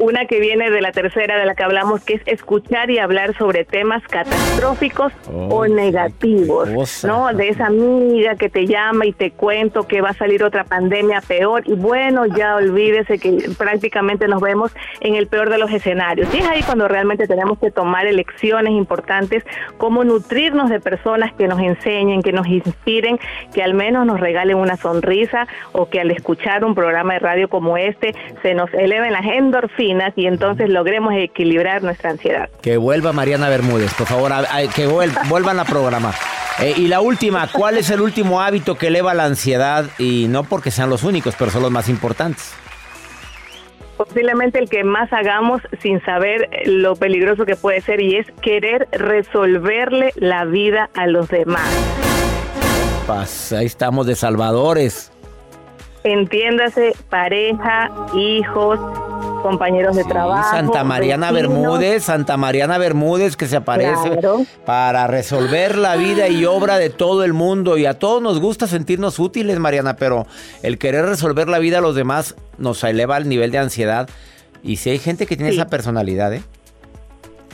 Una 0.00 0.24
que 0.24 0.40
viene 0.40 0.70
de 0.70 0.80
la 0.80 0.92
tercera 0.92 1.38
de 1.38 1.44
la 1.44 1.54
que 1.54 1.62
hablamos, 1.62 2.02
que 2.02 2.14
es 2.14 2.22
escuchar 2.24 2.90
y 2.90 2.96
hablar 2.96 3.36
sobre 3.36 3.66
temas 3.66 4.02
catastróficos 4.04 5.12
Oh, 5.30 5.56
o 5.56 5.68
negativos, 5.68 6.70
qué 6.70 6.74
cosa. 6.74 7.06
¿no? 7.06 7.34
De 7.34 7.50
esa 7.50 7.66
amiga 7.66 8.34
que 8.36 8.48
te 8.48 8.66
llama 8.66 9.04
y 9.04 9.12
te 9.12 9.30
cuento 9.30 9.86
que 9.86 10.00
va 10.00 10.08
a 10.10 10.14
salir 10.14 10.42
otra 10.42 10.64
pandemia 10.64 11.20
peor 11.20 11.64
y 11.66 11.74
bueno, 11.74 12.24
ya 12.24 12.56
olvídese 12.56 13.18
que 13.18 13.50
prácticamente 13.58 14.26
nos 14.26 14.40
vemos 14.40 14.72
en 15.00 15.16
el 15.16 15.26
peor 15.26 15.50
de 15.50 15.58
los 15.58 15.70
escenarios. 15.70 16.34
Y 16.34 16.38
es 16.38 16.48
ahí 16.48 16.62
cuando 16.62 16.88
realmente 16.88 17.26
tenemos 17.26 17.58
que 17.58 17.70
tomar 17.70 18.06
elecciones 18.06 18.72
importantes, 18.72 19.44
cómo 19.76 20.02
nutrirnos 20.02 20.70
de 20.70 20.80
personas 20.80 21.34
que 21.34 21.46
nos 21.46 21.60
enseñen, 21.60 22.22
que 22.22 22.32
nos 22.32 22.46
inspiren, 22.46 23.18
que 23.52 23.62
al 23.62 23.74
menos 23.74 24.06
nos 24.06 24.18
regalen 24.18 24.56
una 24.56 24.78
sonrisa 24.78 25.46
o 25.72 25.90
que 25.90 26.00
al 26.00 26.10
escuchar 26.10 26.64
un 26.64 26.74
programa 26.74 27.12
de 27.12 27.18
radio 27.18 27.48
como 27.50 27.76
este 27.76 28.14
se 28.40 28.54
nos 28.54 28.72
eleven 28.72 29.12
las 29.12 29.26
endorfinas 29.26 29.89
y 30.16 30.26
entonces 30.26 30.68
logremos 30.68 31.14
equilibrar 31.16 31.82
nuestra 31.82 32.10
ansiedad. 32.10 32.48
Que 32.62 32.76
vuelva 32.76 33.12
Mariana 33.12 33.48
Bermúdez, 33.48 33.92
por 33.94 34.06
favor, 34.06 34.32
a- 34.32 34.38
a- 34.38 34.68
que 34.74 34.88
vuel- 34.88 35.12
vuelvan 35.28 35.58
a 35.60 35.64
programa. 35.64 36.12
Eh, 36.60 36.74
y 36.76 36.88
la 36.88 37.00
última, 37.00 37.48
¿cuál 37.50 37.78
es 37.78 37.90
el 37.90 38.00
último 38.00 38.40
hábito 38.40 38.76
que 38.76 38.88
eleva 38.88 39.14
la 39.14 39.24
ansiedad? 39.24 39.86
Y 39.98 40.26
no 40.28 40.44
porque 40.44 40.70
sean 40.70 40.90
los 40.90 41.02
únicos, 41.04 41.34
pero 41.38 41.50
son 41.50 41.62
los 41.62 41.70
más 41.70 41.88
importantes. 41.88 42.52
posiblemente 43.96 44.58
el 44.58 44.68
que 44.70 44.82
más 44.82 45.12
hagamos 45.12 45.60
sin 45.82 46.02
saber 46.04 46.48
lo 46.64 46.96
peligroso 46.96 47.44
que 47.44 47.54
puede 47.56 47.80
ser 47.82 48.00
y 48.00 48.16
es 48.16 48.26
querer 48.40 48.88
resolverle 48.92 50.12
la 50.16 50.44
vida 50.46 50.88
a 50.94 51.06
los 51.06 51.28
demás. 51.28 51.68
Ahí 53.56 53.66
estamos 53.66 54.06
de 54.06 54.14
salvadores. 54.14 55.12
Entiéndase, 56.04 56.94
pareja, 57.10 57.90
hijos, 58.14 58.78
compañeros 59.40 59.96
de 59.96 60.02
Sí, 60.04 60.08
trabajo. 60.08 60.50
Santa 60.50 60.84
Mariana 60.84 61.30
vecinos. 61.32 61.52
Bermúdez, 61.58 62.04
Santa 62.04 62.36
Mariana 62.36 62.78
Bermúdez 62.78 63.36
que 63.36 63.46
se 63.46 63.56
aparece 63.56 64.10
Claro. 64.10 64.44
para 64.64 65.06
resolver 65.06 65.76
la 65.76 65.96
vida 65.96 66.28
y 66.28 66.44
obra 66.44 66.78
de 66.78 66.90
todo 66.90 67.24
el 67.24 67.32
mundo. 67.32 67.76
Y 67.76 67.86
a 67.86 67.98
todos 67.98 68.22
nos 68.22 68.40
gusta 68.40 68.66
sentirnos 68.66 69.18
útiles, 69.18 69.58
Mariana, 69.58 69.96
pero 69.96 70.26
el 70.62 70.78
querer 70.78 71.06
resolver 71.06 71.48
la 71.48 71.58
vida 71.58 71.78
a 71.78 71.80
los 71.80 71.94
demás 71.94 72.34
nos 72.58 72.82
eleva 72.84 73.16
al 73.16 73.28
nivel 73.28 73.50
de 73.50 73.58
ansiedad. 73.58 74.08
Y 74.62 74.76
si 74.76 74.90
hay 74.90 74.98
gente 74.98 75.26
que 75.26 75.36
tiene 75.36 75.52
Sí. 75.52 75.58
esa 75.58 75.68
personalidad, 75.68 76.32
¿eh? 76.34 76.42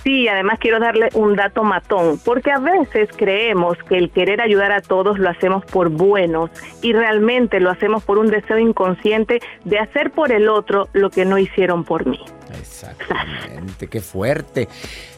Sí, 0.06 0.28
además 0.28 0.60
quiero 0.60 0.78
darle 0.78 1.08
un 1.14 1.34
dato 1.34 1.64
matón, 1.64 2.20
porque 2.24 2.52
a 2.52 2.60
veces 2.60 3.08
creemos 3.16 3.76
que 3.88 3.98
el 3.98 4.10
querer 4.10 4.40
ayudar 4.40 4.70
a 4.70 4.80
todos 4.80 5.18
lo 5.18 5.28
hacemos 5.28 5.64
por 5.64 5.88
buenos 5.88 6.48
y 6.80 6.92
realmente 6.92 7.58
lo 7.58 7.70
hacemos 7.70 8.04
por 8.04 8.18
un 8.18 8.28
deseo 8.28 8.56
inconsciente 8.60 9.40
de 9.64 9.80
hacer 9.80 10.12
por 10.12 10.30
el 10.30 10.48
otro 10.48 10.86
lo 10.92 11.10
que 11.10 11.24
no 11.24 11.38
hicieron 11.38 11.82
por 11.82 12.06
mí. 12.06 12.20
Exactamente, 12.56 13.88
qué 13.88 14.00
fuerte. 14.00 14.68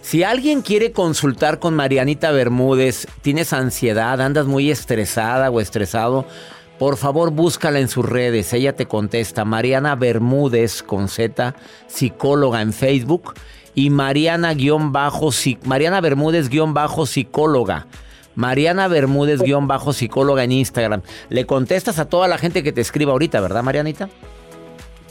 Si 0.01 0.23
alguien 0.23 0.63
quiere 0.63 0.91
consultar 0.93 1.59
con 1.59 1.77
Marianita 1.77 2.31
Bermúdez, 2.31 3.07
tienes 3.21 3.53
ansiedad, 3.53 4.19
andas 4.23 4.47
muy 4.47 4.71
estresada 4.71 5.51
o 5.51 5.61
estresado, 5.61 6.25
por 6.79 6.97
favor 6.97 7.31
búscala 7.31 7.79
en 7.79 7.89
sus 7.89 8.09
redes, 8.09 8.55
ella 8.55 8.75
te 8.75 8.87
contesta. 8.87 9.45
Mariana 9.45 9.97
Bermúdez 9.97 10.83
con 10.83 11.09
Z, 11.09 11.55
psicóloga 11.89 12.63
en 12.63 12.73
Facebook 12.73 13.35
y 13.79 13.91
Mariana 13.91 14.55
guion 14.55 14.91
bajo, 14.91 15.31
Mariana 15.65 16.01
Bermúdez 16.01 16.49
guion 16.49 16.75
bajo 16.75 17.07
psicóloga. 17.07 17.87
Mariana 18.35 18.89
Bermúdez 18.89 19.41
guion 19.41 19.69
bajo 19.69 19.93
psicóloga 19.93 20.43
en 20.43 20.51
Instagram. 20.51 21.03
Le 21.29 21.47
contestas 21.47 22.01
a 22.01 22.09
toda 22.09 22.27
la 22.27 22.39
gente 22.39 22.65
que 22.65 22.73
te 22.73 22.81
escriba 22.81 23.13
ahorita, 23.13 23.41
¿verdad, 23.41 23.63
Marianita? 23.63 24.09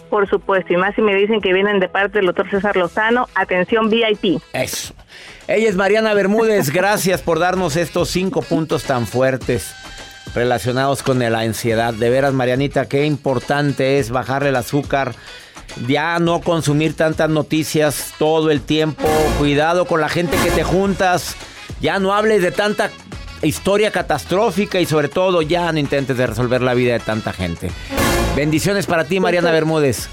Por 0.09 0.29
supuesto, 0.29 0.73
y 0.73 0.75
más 0.75 0.93
si 0.95 1.01
me 1.01 1.15
dicen 1.15 1.39
que 1.39 1.53
vienen 1.53 1.79
de 1.79 1.87
parte 1.87 2.17
del 2.17 2.25
doctor 2.25 2.49
César 2.49 2.75
Lozano, 2.75 3.29
atención 3.35 3.89
VIP. 3.89 4.41
Eso. 4.51 4.93
Ella 5.47 5.69
es 5.69 5.77
Mariana 5.77 6.13
Bermúdez. 6.13 6.69
Gracias 6.69 7.21
por 7.21 7.39
darnos 7.39 7.77
estos 7.77 8.09
cinco 8.09 8.41
puntos 8.41 8.83
tan 8.83 9.07
fuertes 9.07 9.73
relacionados 10.35 11.03
con 11.03 11.19
la 11.19 11.39
ansiedad. 11.39 11.93
De 11.93 12.09
veras, 12.09 12.33
Marianita, 12.33 12.89
qué 12.89 13.05
importante 13.05 13.97
es 13.99 14.11
bajarle 14.11 14.49
el 14.49 14.57
azúcar. 14.57 15.15
Ya 15.87 16.19
no 16.19 16.41
consumir 16.41 16.95
tantas 16.95 17.29
noticias 17.29 18.13
todo 18.17 18.51
el 18.51 18.61
tiempo. 18.61 19.07
Cuidado 19.37 19.85
con 19.85 20.01
la 20.01 20.09
gente 20.09 20.37
que 20.43 20.51
te 20.51 20.63
juntas. 20.63 21.35
Ya 21.81 21.99
no 21.99 22.13
hables 22.13 22.41
de 22.41 22.51
tanta 22.51 22.89
historia 23.41 23.91
catastrófica 23.91 24.79
y 24.79 24.85
sobre 24.85 25.09
todo 25.09 25.41
ya 25.41 25.71
no 25.71 25.79
intentes 25.79 26.17
de 26.17 26.27
resolver 26.27 26.61
la 26.61 26.73
vida 26.73 26.93
de 26.93 26.99
tanta 26.99 27.33
gente. 27.33 27.69
Bendiciones 28.35 28.85
para 28.85 29.03
ti, 29.03 29.19
Mariana 29.19 29.51
Bermúdez. 29.51 30.09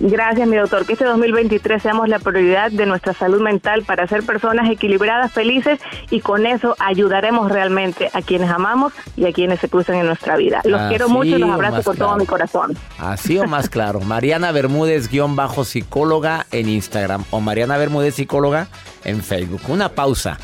Gracias, 0.00 0.48
mi 0.48 0.56
doctor. 0.56 0.86
Que 0.86 0.94
este 0.94 1.04
2023 1.04 1.82
seamos 1.82 2.08
la 2.08 2.18
prioridad 2.18 2.70
de 2.70 2.86
nuestra 2.86 3.12
salud 3.14 3.40
mental 3.40 3.82
para 3.82 4.06
ser 4.06 4.22
personas 4.24 4.70
equilibradas, 4.70 5.32
felices 5.32 5.80
y 6.10 6.20
con 6.20 6.46
eso 6.46 6.76
ayudaremos 6.78 7.50
realmente 7.50 8.10
a 8.12 8.22
quienes 8.22 8.50
amamos 8.50 8.92
y 9.16 9.26
a 9.26 9.32
quienes 9.32 9.60
se 9.60 9.68
cruzan 9.68 9.96
en 9.96 10.06
nuestra 10.06 10.36
vida. 10.36 10.60
Los 10.64 10.80
Así 10.80 10.88
quiero 10.90 11.08
mucho 11.08 11.36
y 11.36 11.38
los 11.38 11.50
abrazo 11.50 11.82
con 11.82 11.96
todo 11.96 12.16
mi 12.16 12.26
corazón. 12.26 12.76
Así 12.98 13.38
o 13.38 13.46
más 13.46 13.68
claro. 13.68 14.00
Mariana 14.06 14.52
Bermúdez 14.52 15.08
guion 15.08 15.36
bajo 15.36 15.64
psicóloga 15.64 16.46
en 16.52 16.68
Instagram 16.68 17.24
o 17.30 17.40
Mariana 17.40 17.76
Bermúdez 17.76 18.14
psicóloga 18.14 18.68
en 19.04 19.22
Facebook. 19.22 19.62
Una 19.68 19.90
pausa. 19.90 20.38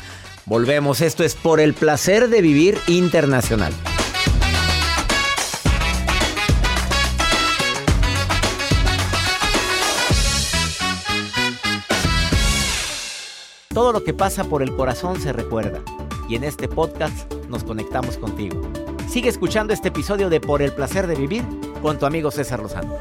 Volvemos. 0.45 1.01
Esto 1.01 1.23
es 1.23 1.35
por 1.35 1.59
el 1.59 1.73
placer 1.73 2.29
de 2.29 2.41
vivir 2.41 2.77
internacional. 2.87 3.73
Todo 13.73 13.91
lo 13.91 14.03
que 14.03 14.13
pasa 14.13 14.43
por 14.43 14.61
el 14.61 14.75
corazón 14.75 15.19
se 15.19 15.33
recuerda. 15.33 15.79
Y 16.29 16.35
en 16.35 16.43
este 16.43 16.67
podcast 16.67 17.33
nos 17.49 17.63
conectamos 17.63 18.19
contigo. 18.19 18.61
Sigue 19.07 19.29
escuchando 19.29 19.73
este 19.73 19.87
episodio 19.87 20.29
de 20.29 20.39
Por 20.39 20.61
el 20.61 20.71
placer 20.71 21.07
de 21.07 21.15
vivir 21.15 21.43
con 21.81 21.97
tu 21.97 22.05
amigo 22.05 22.29
César 22.29 22.59
Lozano. 22.59 22.93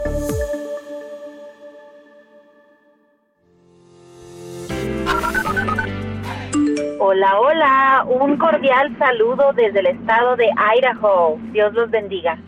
Hola, 6.98 7.38
hola, 7.38 8.06
un 8.08 8.38
cordial 8.38 8.96
saludo 8.98 9.52
desde 9.52 9.80
el 9.80 9.86
estado 9.88 10.36
de 10.36 10.48
Idaho. 10.78 11.36
Dios 11.52 11.74
los 11.74 11.90
bendiga. 11.90 12.38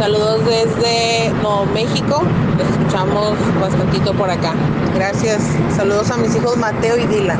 Saludos 0.00 0.46
desde 0.46 1.28
Nuevo 1.42 1.66
México. 1.74 2.22
Los 2.56 2.66
escuchamos 2.70 3.36
bastantito 3.60 4.14
por 4.14 4.30
acá. 4.30 4.54
Gracias. 4.94 5.42
Saludos 5.76 6.10
a 6.10 6.16
mis 6.16 6.34
hijos 6.34 6.56
Mateo 6.56 6.96
y 6.96 7.06
Dylan. 7.06 7.38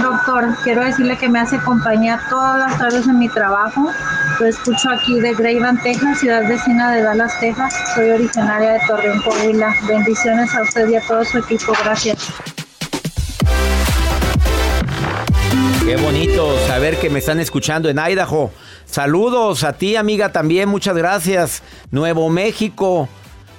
Doctor, 0.00 0.54
quiero 0.62 0.84
decirle 0.84 1.18
que 1.18 1.28
me 1.28 1.40
hace 1.40 1.58
compañía 1.58 2.20
todas 2.30 2.60
las 2.60 2.78
tardes 2.78 3.08
en 3.08 3.18
mi 3.18 3.28
trabajo. 3.28 3.90
Lo 4.38 4.46
escucho 4.46 4.88
aquí 4.88 5.18
de 5.18 5.34
Greyvan, 5.34 5.82
Texas, 5.82 6.20
ciudad 6.20 6.48
vecina 6.48 6.92
de 6.92 7.02
Dallas, 7.02 7.40
Texas. 7.40 7.74
Soy 7.96 8.08
originaria 8.08 8.74
de 8.74 8.80
Torreón, 8.86 9.20
Coahuila. 9.22 9.74
Bendiciones 9.88 10.54
a 10.54 10.62
usted 10.62 10.88
y 10.90 10.94
a 10.94 11.00
todo 11.00 11.24
su 11.24 11.38
equipo. 11.38 11.72
Gracias. 11.82 12.30
Qué 15.84 15.96
bonito 15.96 16.56
saber 16.66 16.98
que 16.98 17.10
me 17.10 17.18
están 17.18 17.40
escuchando 17.40 17.88
en 17.90 17.98
Idaho. 17.98 18.52
Saludos 18.94 19.64
a 19.64 19.72
ti, 19.72 19.96
amiga, 19.96 20.30
también. 20.30 20.68
Muchas 20.68 20.96
gracias. 20.96 21.64
Nuevo 21.90 22.30
México. 22.30 23.08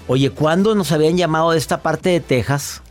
Oye, 0.07 0.29
¿cuándo 0.29 0.75
nos 0.75 0.93
habían 0.93 1.17
llamado 1.17 1.51
de 1.51 1.57
esta 1.57 1.81
parte 1.81 2.07
de 2.11 2.21
Texas? 2.21 2.81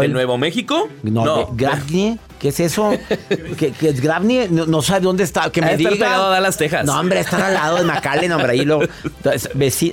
¿De 0.00 0.08
Nuevo 0.08 0.38
México? 0.38 0.88
No, 1.02 1.48
Gravnie. 1.54 2.18
¿Qué 2.38 2.48
es 2.48 2.60
eso? 2.60 2.90
¿Qué, 3.58 3.72
qué 3.72 3.90
es 3.90 4.00
Gravnie? 4.00 4.48
No, 4.48 4.66
no 4.66 4.82
sabe 4.82 5.02
dónde 5.02 5.22
está. 5.22 5.50
Que 5.50 5.60
me 5.60 5.68
de 5.68 5.74
estar 5.74 5.92
diga. 5.92 6.06
pegado 6.06 6.26
a 6.26 6.30
Dallas, 6.30 6.56
Texas. 6.56 6.84
No, 6.84 6.98
hombre, 6.98 7.20
está 7.20 7.46
al 7.46 7.54
lado 7.54 7.76
de 7.76 7.84
McAllen, 7.84 8.32
hombre. 8.32 8.52
Ahí 8.52 8.64
lo. 8.64 8.80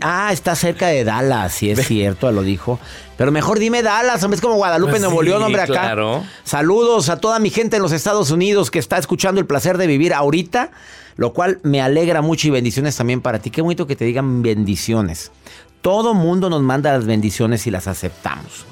ah, 0.02 0.30
está 0.32 0.56
cerca 0.56 0.88
de 0.88 1.04
Dallas, 1.04 1.54
sí 1.54 1.70
es 1.70 1.86
cierto, 1.86 2.32
lo 2.32 2.42
dijo. 2.42 2.80
Pero 3.18 3.32
mejor 3.32 3.60
dime 3.60 3.84
Dallas, 3.84 4.24
hombre, 4.24 4.36
es 4.36 4.42
como 4.42 4.56
Guadalupe, 4.56 4.92
Pues 4.92 5.02
Nuevo 5.02 5.20
sí, 5.22 5.28
León, 5.28 5.44
hombre, 5.44 5.62
acá. 5.62 5.74
claro. 5.74 6.24
Saludos 6.44 7.10
a 7.10 7.18
toda 7.18 7.38
mi 7.40 7.50
gente 7.50 7.76
en 7.76 7.82
los 7.82 7.92
Estados 7.92 8.32
Unidos 8.32 8.72
que 8.72 8.80
está 8.80 8.98
escuchando 8.98 9.42
el 9.42 9.46
placer 9.46 9.78
de 9.78 9.88
vivir 9.88 10.14
ahorita, 10.14 10.72
lo 11.18 11.34
cual 11.34 11.60
me 11.64 11.82
alegra 11.82 12.22
mucho 12.22 12.48
y 12.48 12.52
bendiciones 12.52 12.96
también 12.96 13.20
para 13.22 13.40
ti. 13.40 13.50
Qué 13.52 13.62
bonito 13.62 13.86
que 13.88 13.98
te 13.98 14.06
digan 14.06 14.42
bendiciones. 14.42 15.32
Todo 15.82 16.14
mundo 16.14 16.50
nos 16.50 16.62
manda 16.62 16.94
las 16.94 17.06
bendiciones 17.06 17.68
y 17.68 17.72
las 17.72 17.88
aceptamos. 17.88 18.66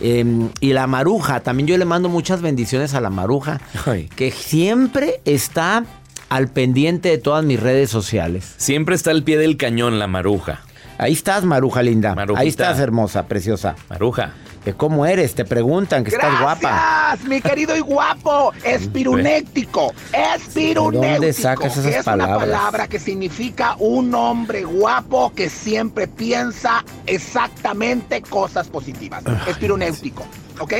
Eh, 0.00 0.48
y 0.60 0.72
la 0.72 0.86
maruja, 0.86 1.40
también 1.40 1.66
yo 1.66 1.78
le 1.78 1.84
mando 1.84 2.08
muchas 2.08 2.42
bendiciones 2.42 2.94
a 2.94 3.00
la 3.00 3.10
maruja, 3.10 3.60
Ay. 3.86 4.08
que 4.16 4.30
siempre 4.30 5.20
está 5.24 5.84
al 6.28 6.48
pendiente 6.48 7.10
de 7.10 7.18
todas 7.18 7.44
mis 7.44 7.60
redes 7.60 7.90
sociales. 7.90 8.54
Siempre 8.56 8.94
está 8.94 9.10
al 9.10 9.22
pie 9.22 9.38
del 9.38 9.56
cañón 9.56 9.98
la 9.98 10.06
maruja. 10.06 10.62
Ahí 10.98 11.12
estás, 11.12 11.44
maruja 11.44 11.82
linda. 11.82 12.14
Marujita. 12.14 12.40
Ahí 12.40 12.48
estás, 12.48 12.78
hermosa, 12.78 13.26
preciosa. 13.26 13.74
Maruja. 13.90 14.32
Que 14.64 14.72
¿Cómo 14.72 15.04
eres? 15.04 15.34
Te 15.34 15.44
preguntan 15.44 16.04
que 16.04 16.10
estás 16.10 16.40
guapa. 16.40 16.70
Gracias, 16.70 17.28
mi 17.28 17.40
querido 17.42 17.76
y 17.76 17.80
guapo. 17.80 18.52
Espirunéctico. 18.64 19.92
Espirunéctico. 20.10 20.90
¿De 20.90 21.12
dónde 21.12 21.32
sacas 21.34 21.76
esas 21.76 21.96
es 21.96 22.04
palabras? 22.04 22.48
una 22.48 22.58
palabra 22.58 22.88
que 22.88 22.98
significa 22.98 23.76
un 23.78 24.14
hombre 24.14 24.64
guapo 24.64 25.32
que 25.34 25.50
siempre 25.50 26.08
piensa 26.08 26.82
exactamente 27.04 28.22
cosas 28.22 28.68
positivas. 28.68 29.22
Espirunéutico. 29.46 30.24
¿Ok? 30.58 30.72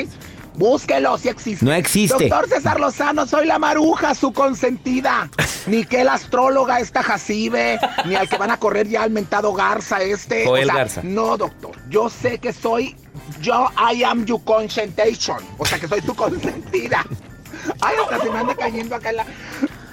Búsquelo 0.54 1.18
si 1.18 1.28
existe. 1.28 1.64
No 1.64 1.72
existe. 1.72 2.28
Doctor 2.28 2.48
César 2.48 2.78
Lozano, 2.80 3.26
soy 3.26 3.46
la 3.46 3.58
maruja, 3.58 4.14
su 4.14 4.32
consentida. 4.32 5.28
Ni 5.66 5.84
que 5.84 6.02
el 6.02 6.08
astróloga 6.08 6.78
esta 6.78 7.02
Jacibe, 7.02 7.78
ni 8.04 8.14
al 8.14 8.28
que 8.28 8.36
van 8.36 8.50
a 8.50 8.58
correr 8.58 8.86
ya 8.86 9.02
al 9.02 9.10
mentado 9.10 9.52
Garza 9.54 10.02
este. 10.02 10.46
O 10.46 10.56
sea, 10.56 10.74
Garza. 10.74 11.00
No, 11.02 11.36
doctor. 11.36 11.72
Yo 11.88 12.08
sé 12.10 12.38
que 12.38 12.52
soy. 12.52 12.94
Yo, 13.40 13.68
I 13.76 14.02
am 14.04 14.24
your 14.24 14.42
consentation. 14.44 15.38
O 15.58 15.64
sea, 15.64 15.78
que 15.78 15.88
soy 15.88 16.00
tu 16.02 16.14
consentida. 16.14 17.04
Ay, 17.80 17.96
hasta 18.02 18.24
se 18.24 18.30
me 18.30 18.38
anda 18.38 18.54
cayendo 18.54 18.94
acá 18.94 19.10
en 19.10 19.16
la. 19.16 19.26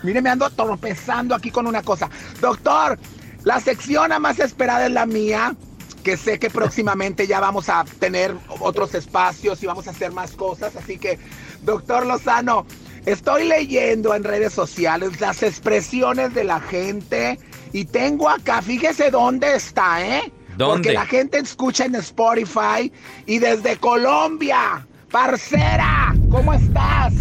Mire, 0.03 0.21
me 0.21 0.29
ando 0.29 0.49
tropezando 0.49 1.35
aquí 1.35 1.51
con 1.51 1.67
una 1.67 1.81
cosa. 1.81 2.09
Doctor, 2.39 2.97
la 3.43 3.59
sección 3.59 4.11
más 4.21 4.39
esperada 4.39 4.85
es 4.85 4.91
la 4.91 5.05
mía. 5.05 5.55
Que 6.03 6.17
sé 6.17 6.39
que 6.39 6.49
próximamente 6.49 7.27
ya 7.27 7.39
vamos 7.39 7.69
a 7.69 7.85
tener 7.99 8.35
otros 8.59 8.95
espacios 8.95 9.61
y 9.61 9.67
vamos 9.67 9.87
a 9.87 9.91
hacer 9.91 10.11
más 10.11 10.31
cosas. 10.31 10.75
Así 10.75 10.97
que, 10.97 11.19
doctor 11.61 12.07
Lozano, 12.07 12.65
estoy 13.05 13.47
leyendo 13.47 14.15
en 14.15 14.23
redes 14.23 14.51
sociales 14.51 15.21
las 15.21 15.43
expresiones 15.43 16.33
de 16.33 16.43
la 16.43 16.59
gente. 16.59 17.39
Y 17.71 17.85
tengo 17.85 18.29
acá, 18.29 18.63
fíjese 18.63 19.11
dónde 19.11 19.55
está, 19.55 20.03
¿eh? 20.03 20.33
¿Dónde? 20.57 20.75
Porque 20.75 20.93
la 20.93 21.05
gente 21.05 21.39
escucha 21.39 21.85
en 21.85 21.95
Spotify 21.95 22.91
y 23.25 23.39
desde 23.39 23.77
Colombia. 23.77 24.85
Parcera, 25.11 26.15
¿cómo 26.29 26.53
estás? 26.53 27.13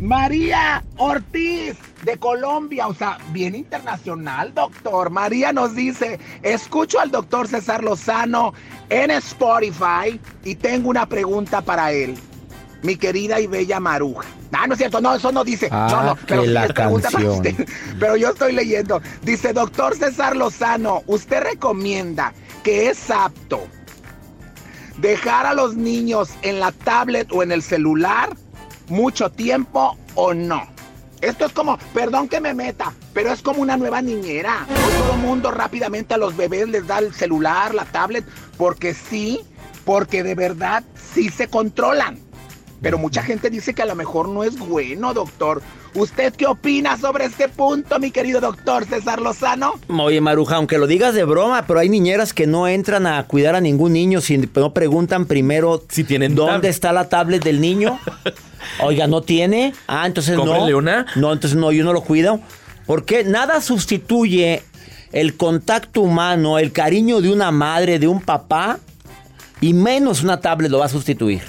María 0.00 0.84
Ortiz, 0.96 1.76
de 2.02 2.16
Colombia, 2.16 2.86
o 2.86 2.94
sea, 2.94 3.18
bien 3.32 3.54
internacional, 3.54 4.54
doctor. 4.54 5.10
María 5.10 5.52
nos 5.52 5.74
dice, 5.74 6.18
escucho 6.42 7.00
al 7.00 7.10
doctor 7.10 7.48
César 7.48 7.82
Lozano 7.82 8.54
en 8.88 9.10
Spotify 9.10 10.20
y 10.44 10.54
tengo 10.54 10.90
una 10.90 11.06
pregunta 11.06 11.60
para 11.60 11.92
él. 11.92 12.16
Mi 12.82 12.96
querida 12.96 13.40
y 13.40 13.46
bella 13.46 13.80
Maruja. 13.80 14.28
Ah, 14.52 14.66
no 14.66 14.74
es 14.74 14.78
cierto, 14.78 15.00
no, 15.00 15.14
eso 15.14 15.30
no 15.30 15.44
dice. 15.44 15.68
Ah, 15.70 15.88
no, 15.90 16.02
no, 16.02 16.18
pero 16.26 16.42
que 16.42 16.48
la 16.48 16.68
canción. 16.68 17.26
usted. 17.26 17.68
Pero 18.00 18.16
yo 18.16 18.30
estoy 18.30 18.52
leyendo. 18.52 19.00
Dice, 19.22 19.52
doctor 19.52 19.94
César 19.96 20.36
Lozano, 20.36 21.02
¿usted 21.06 21.42
recomienda 21.42 22.32
que 22.62 22.88
es 22.88 23.10
apto 23.10 23.66
dejar 24.96 25.46
a 25.46 25.54
los 25.54 25.76
niños 25.76 26.30
en 26.42 26.60
la 26.60 26.72
tablet 26.72 27.30
o 27.32 27.42
en 27.42 27.52
el 27.52 27.62
celular 27.62 28.30
mucho 28.88 29.30
tiempo 29.30 29.96
o 30.14 30.34
no? 30.34 30.66
Esto 31.20 31.46
es 31.46 31.52
como, 31.52 31.78
perdón 31.92 32.28
que 32.28 32.40
me 32.40 32.54
meta, 32.54 32.92
pero 33.12 33.32
es 33.32 33.42
como 33.42 33.60
una 33.60 33.76
nueva 33.76 34.00
niñera. 34.00 34.66
Hoy 34.68 35.02
todo 35.02 35.14
el 35.14 35.20
mundo 35.20 35.50
rápidamente 35.50 36.14
a 36.14 36.16
los 36.16 36.36
bebés 36.36 36.68
les 36.68 36.86
da 36.86 36.98
el 36.98 37.12
celular, 37.12 37.74
la 37.74 37.84
tablet, 37.84 38.24
porque 38.56 38.94
sí, 38.94 39.40
porque 39.84 40.22
de 40.22 40.36
verdad 40.36 40.84
sí 41.12 41.28
se 41.28 41.48
controlan. 41.48 42.27
Pero 42.80 42.96
mucha 42.96 43.22
gente 43.22 43.50
dice 43.50 43.74
que 43.74 43.82
a 43.82 43.86
lo 43.86 43.94
mejor 43.96 44.28
no 44.28 44.44
es 44.44 44.56
bueno, 44.58 45.12
doctor. 45.12 45.60
¿Usted 45.94 46.32
qué 46.34 46.46
opina 46.46 46.96
sobre 46.96 47.24
este 47.24 47.48
punto, 47.48 47.98
mi 47.98 48.10
querido 48.12 48.40
doctor 48.40 48.84
César 48.84 49.20
Lozano? 49.20 49.74
Oye, 49.88 50.20
Maruja, 50.20 50.56
aunque 50.56 50.78
lo 50.78 50.86
digas 50.86 51.12
de 51.14 51.24
broma, 51.24 51.64
pero 51.66 51.80
hay 51.80 51.88
niñeras 51.88 52.32
que 52.32 52.46
no 52.46 52.68
entran 52.68 53.06
a 53.06 53.26
cuidar 53.26 53.56
a 53.56 53.60
ningún 53.60 53.94
niño 53.94 54.20
si 54.20 54.38
no 54.38 54.72
preguntan 54.72 55.26
primero 55.26 55.82
Si 55.88 56.04
tienen 56.04 56.34
dónde 56.36 56.68
tab- 56.68 56.70
está 56.70 56.92
la 56.92 57.08
tablet 57.08 57.42
del 57.42 57.60
niño. 57.60 57.98
Oiga, 58.80 59.06
¿no 59.08 59.22
tiene? 59.22 59.72
Ah, 59.88 60.06
entonces 60.06 60.36
no. 60.36 60.42
Cómprenle 60.44 60.74
una. 60.74 61.06
No, 61.16 61.32
entonces 61.32 61.58
no, 61.58 61.72
yo 61.72 61.84
no 61.84 61.92
lo 61.92 62.02
cuido. 62.02 62.40
Porque 62.86 63.24
nada 63.24 63.60
sustituye 63.60 64.62
el 65.12 65.36
contacto 65.36 66.02
humano, 66.02 66.58
el 66.58 66.70
cariño 66.70 67.20
de 67.20 67.32
una 67.32 67.50
madre, 67.50 67.98
de 67.98 68.06
un 68.06 68.20
papá, 68.20 68.78
y 69.60 69.72
menos 69.74 70.22
una 70.22 70.40
tablet 70.40 70.70
lo 70.70 70.78
va 70.78 70.84
a 70.86 70.90
sustituir. 70.90 71.42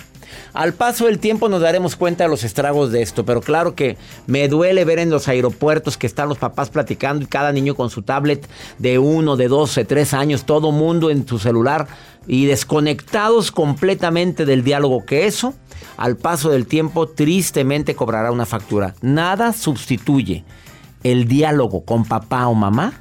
Al 0.53 0.73
paso 0.73 1.05
del 1.05 1.19
tiempo 1.19 1.49
nos 1.49 1.61
daremos 1.61 1.95
cuenta 1.95 2.23
de 2.23 2.29
los 2.29 2.43
estragos 2.43 2.91
de 2.91 3.01
esto, 3.01 3.25
pero 3.25 3.41
claro 3.41 3.75
que 3.75 3.97
me 4.27 4.47
duele 4.47 4.85
ver 4.85 4.99
en 4.99 5.09
los 5.09 5.27
aeropuertos 5.27 5.97
que 5.97 6.07
están 6.07 6.29
los 6.29 6.37
papás 6.37 6.69
platicando 6.69 7.23
y 7.23 7.27
cada 7.27 7.51
niño 7.51 7.75
con 7.75 7.89
su 7.89 8.01
tablet 8.01 8.47
de 8.77 8.99
uno, 8.99 9.35
de 9.35 9.47
12, 9.47 9.85
tres 9.85 10.13
años, 10.13 10.45
todo 10.45 10.71
mundo 10.71 11.09
en 11.09 11.27
su 11.27 11.39
celular 11.39 11.87
y 12.27 12.45
desconectados 12.45 13.51
completamente 13.51 14.45
del 14.45 14.63
diálogo 14.63 15.05
que 15.05 15.25
eso, 15.25 15.53
al 15.97 16.17
paso 16.17 16.49
del 16.49 16.67
tiempo 16.67 17.07
tristemente 17.07 17.95
cobrará 17.95 18.31
una 18.31 18.45
factura. 18.45 18.95
Nada 19.01 19.53
sustituye 19.53 20.43
el 21.03 21.27
diálogo 21.27 21.85
con 21.85 22.05
papá 22.05 22.47
o 22.47 22.53
mamá 22.53 22.93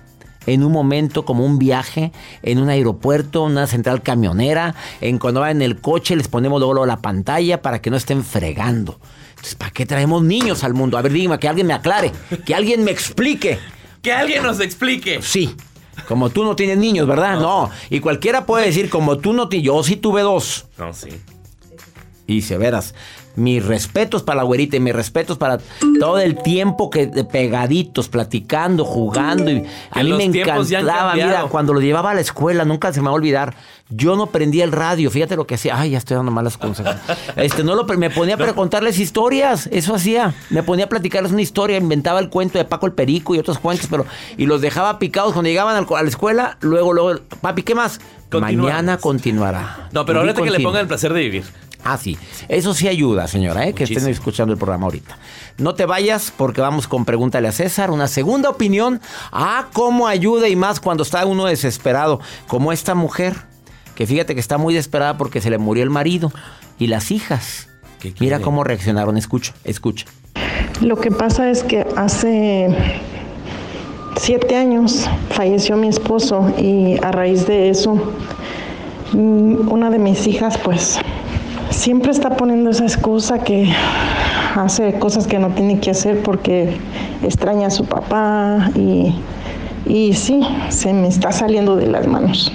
en 0.48 0.64
un 0.64 0.72
momento 0.72 1.24
como 1.24 1.44
un 1.44 1.58
viaje, 1.58 2.10
en 2.42 2.58
un 2.58 2.70
aeropuerto, 2.70 3.44
una 3.44 3.66
central 3.66 4.02
camionera, 4.02 4.74
en 5.00 5.18
cuando 5.18 5.40
van 5.40 5.56
en 5.56 5.62
el 5.62 5.80
coche 5.80 6.16
les 6.16 6.28
ponemos 6.28 6.58
luego, 6.58 6.72
luego 6.72 6.86
la 6.86 7.02
pantalla 7.02 7.60
para 7.60 7.80
que 7.80 7.90
no 7.90 7.96
estén 7.96 8.24
fregando. 8.24 8.98
Entonces, 9.30 9.54
¿para 9.54 9.70
qué 9.70 9.84
traemos 9.84 10.22
niños 10.22 10.64
al 10.64 10.74
mundo? 10.74 10.96
A 10.96 11.02
ver, 11.02 11.12
dígame, 11.12 11.38
que 11.38 11.48
alguien 11.48 11.66
me 11.66 11.74
aclare, 11.74 12.12
que 12.46 12.54
alguien 12.54 12.82
me 12.82 12.90
explique. 12.90 13.58
Que 14.02 14.12
alguien 14.12 14.42
nos 14.42 14.60
explique. 14.60 15.20
Sí, 15.22 15.54
como 16.06 16.30
tú 16.30 16.44
no 16.44 16.56
tienes 16.56 16.78
niños, 16.78 17.06
¿verdad? 17.06 17.38
No. 17.38 17.70
Y 17.90 18.00
cualquiera 18.00 18.46
puede 18.46 18.66
decir, 18.66 18.88
como 18.88 19.18
tú 19.18 19.34
no 19.34 19.48
tienes, 19.48 19.66
yo 19.66 19.82
sí 19.82 19.96
tuve 19.96 20.22
dos. 20.22 20.66
No, 20.78 20.94
sí. 20.94 21.10
Y 22.26 22.42
se 22.42 22.58
verás, 22.58 22.94
mis 23.38 23.64
respetos 23.64 24.22
para 24.22 24.38
la 24.38 24.42
güerita 24.42 24.76
y 24.76 24.80
mis 24.80 24.94
respetos 24.94 25.38
para 25.38 25.58
todo 26.00 26.18
el 26.18 26.42
tiempo 26.42 26.90
que 26.90 27.06
de 27.06 27.24
pegaditos, 27.24 28.08
platicando, 28.08 28.84
jugando. 28.84 29.50
Y 29.50 29.64
a 29.90 30.02
mí 30.02 30.12
me 30.12 30.24
encantaba, 30.24 31.14
mira, 31.14 31.44
cuando 31.48 31.72
lo 31.72 31.80
llevaba 31.80 32.10
a 32.10 32.14
la 32.14 32.20
escuela, 32.20 32.64
nunca 32.64 32.92
se 32.92 33.00
me 33.00 33.06
va 33.06 33.12
a 33.12 33.14
olvidar. 33.14 33.54
Yo 33.90 34.16
no 34.16 34.26
prendía 34.26 34.64
el 34.64 34.72
radio, 34.72 35.10
fíjate 35.10 35.36
lo 35.36 35.46
que 35.46 35.54
hacía. 35.54 35.78
Ay, 35.80 35.90
ya 35.90 35.98
estoy 35.98 36.16
dando 36.16 36.30
malas 36.30 36.58
consejos. 36.58 36.94
Este, 37.36 37.62
no 37.62 37.74
lo 37.74 37.84
me 37.84 38.10
ponía 38.10 38.36
para 38.36 38.52
contarles 38.52 38.98
historias, 38.98 39.68
eso 39.72 39.94
hacía. 39.94 40.34
Me 40.50 40.62
ponía 40.62 40.86
a 40.86 40.88
platicarles 40.88 41.32
una 41.32 41.40
historia, 41.40 41.78
inventaba 41.78 42.18
el 42.20 42.28
cuento 42.28 42.58
de 42.58 42.64
Paco 42.64 42.86
el 42.86 42.92
Perico 42.92 43.34
y 43.34 43.38
otros 43.38 43.58
cuentos, 43.58 43.86
pero 43.88 44.04
y 44.36 44.46
los 44.46 44.60
dejaba 44.60 44.98
picados 44.98 45.32
cuando 45.32 45.48
llegaban 45.48 45.76
al 45.76 45.86
a 45.88 46.02
la 46.02 46.08
escuela. 46.08 46.58
Luego, 46.60 46.92
luego, 46.92 47.20
papi, 47.40 47.62
¿qué 47.62 47.74
más? 47.74 48.00
Mañana 48.30 48.98
continuará. 48.98 49.88
No, 49.92 50.04
pero 50.04 50.20
ahorita 50.20 50.42
que 50.42 50.50
le 50.50 50.60
pongan 50.60 50.82
el 50.82 50.88
placer 50.88 51.12
de 51.12 51.20
vivir. 51.20 51.44
Ah, 51.84 51.96
sí. 51.96 52.18
Eso 52.48 52.74
sí 52.74 52.88
ayuda, 52.88 53.26
señora, 53.28 53.66
¿eh? 53.66 53.72
que 53.72 53.84
estén 53.84 54.06
escuchando 54.08 54.52
el 54.52 54.58
programa 54.58 54.86
ahorita. 54.86 55.18
No 55.58 55.74
te 55.74 55.86
vayas 55.86 56.32
porque 56.36 56.60
vamos 56.60 56.88
con 56.88 57.04
Pregúntale 57.04 57.48
a 57.48 57.52
César. 57.52 57.90
Una 57.90 58.08
segunda 58.08 58.50
opinión. 58.50 59.00
Ah, 59.32 59.66
cómo 59.72 60.06
ayuda 60.06 60.48
y 60.48 60.56
más 60.56 60.80
cuando 60.80 61.02
está 61.02 61.24
uno 61.24 61.46
desesperado. 61.46 62.20
Como 62.46 62.72
esta 62.72 62.94
mujer, 62.94 63.36
que 63.94 64.06
fíjate 64.06 64.34
que 64.34 64.40
está 64.40 64.58
muy 64.58 64.74
desesperada 64.74 65.16
porque 65.16 65.40
se 65.40 65.50
le 65.50 65.58
murió 65.58 65.82
el 65.82 65.90
marido 65.90 66.32
y 66.78 66.88
las 66.88 67.10
hijas. 67.10 67.68
Mira 68.20 68.40
cómo 68.40 68.64
reaccionaron. 68.64 69.16
Escucha, 69.16 69.54
escucha. 69.64 70.06
Lo 70.80 70.96
que 70.96 71.10
pasa 71.10 71.50
es 71.50 71.64
que 71.64 71.86
hace 71.96 72.68
siete 74.16 74.56
años 74.56 75.08
falleció 75.30 75.76
mi 75.76 75.88
esposo 75.88 76.52
y 76.58 76.96
a 77.02 77.12
raíz 77.12 77.46
de 77.46 77.70
eso 77.70 77.94
mm, 79.12 79.70
una 79.70 79.90
de 79.90 79.98
mis 79.98 80.26
hijas 80.26 80.58
pues 80.58 80.98
siempre 81.70 82.10
está 82.10 82.36
poniendo 82.36 82.70
esa 82.70 82.84
excusa 82.84 83.40
que 83.40 83.72
hace 84.56 84.98
cosas 84.98 85.26
que 85.26 85.38
no 85.38 85.50
tiene 85.50 85.80
que 85.80 85.90
hacer 85.90 86.22
porque 86.22 86.76
extraña 87.22 87.68
a 87.68 87.70
su 87.70 87.84
papá 87.84 88.70
y, 88.74 89.14
y 89.86 90.14
sí, 90.14 90.40
se 90.68 90.92
me 90.92 91.08
está 91.08 91.32
saliendo 91.32 91.76
de 91.76 91.86
las 91.86 92.06
manos. 92.06 92.52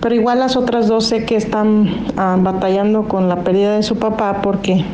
Pero 0.00 0.14
igual 0.14 0.38
las 0.38 0.56
otras 0.56 0.86
dos 0.86 1.06
sé 1.06 1.24
que 1.24 1.36
están 1.36 1.90
ah, 2.16 2.36
batallando 2.38 3.08
con 3.08 3.28
la 3.28 3.36
pérdida 3.36 3.76
de 3.76 3.82
su 3.82 3.96
papá 3.96 4.40
porque 4.42 4.84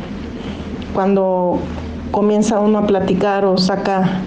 cuando 0.94 1.58
comienza 2.10 2.60
uno 2.60 2.78
a 2.78 2.86
platicar 2.86 3.44
o 3.44 3.58
saca 3.58 4.20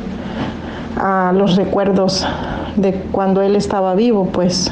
ah, 0.98 1.32
los 1.36 1.56
recuerdos 1.56 2.26
de 2.76 2.94
cuando 3.12 3.42
él 3.42 3.56
estaba 3.56 3.96
vivo, 3.96 4.26
pues 4.32 4.72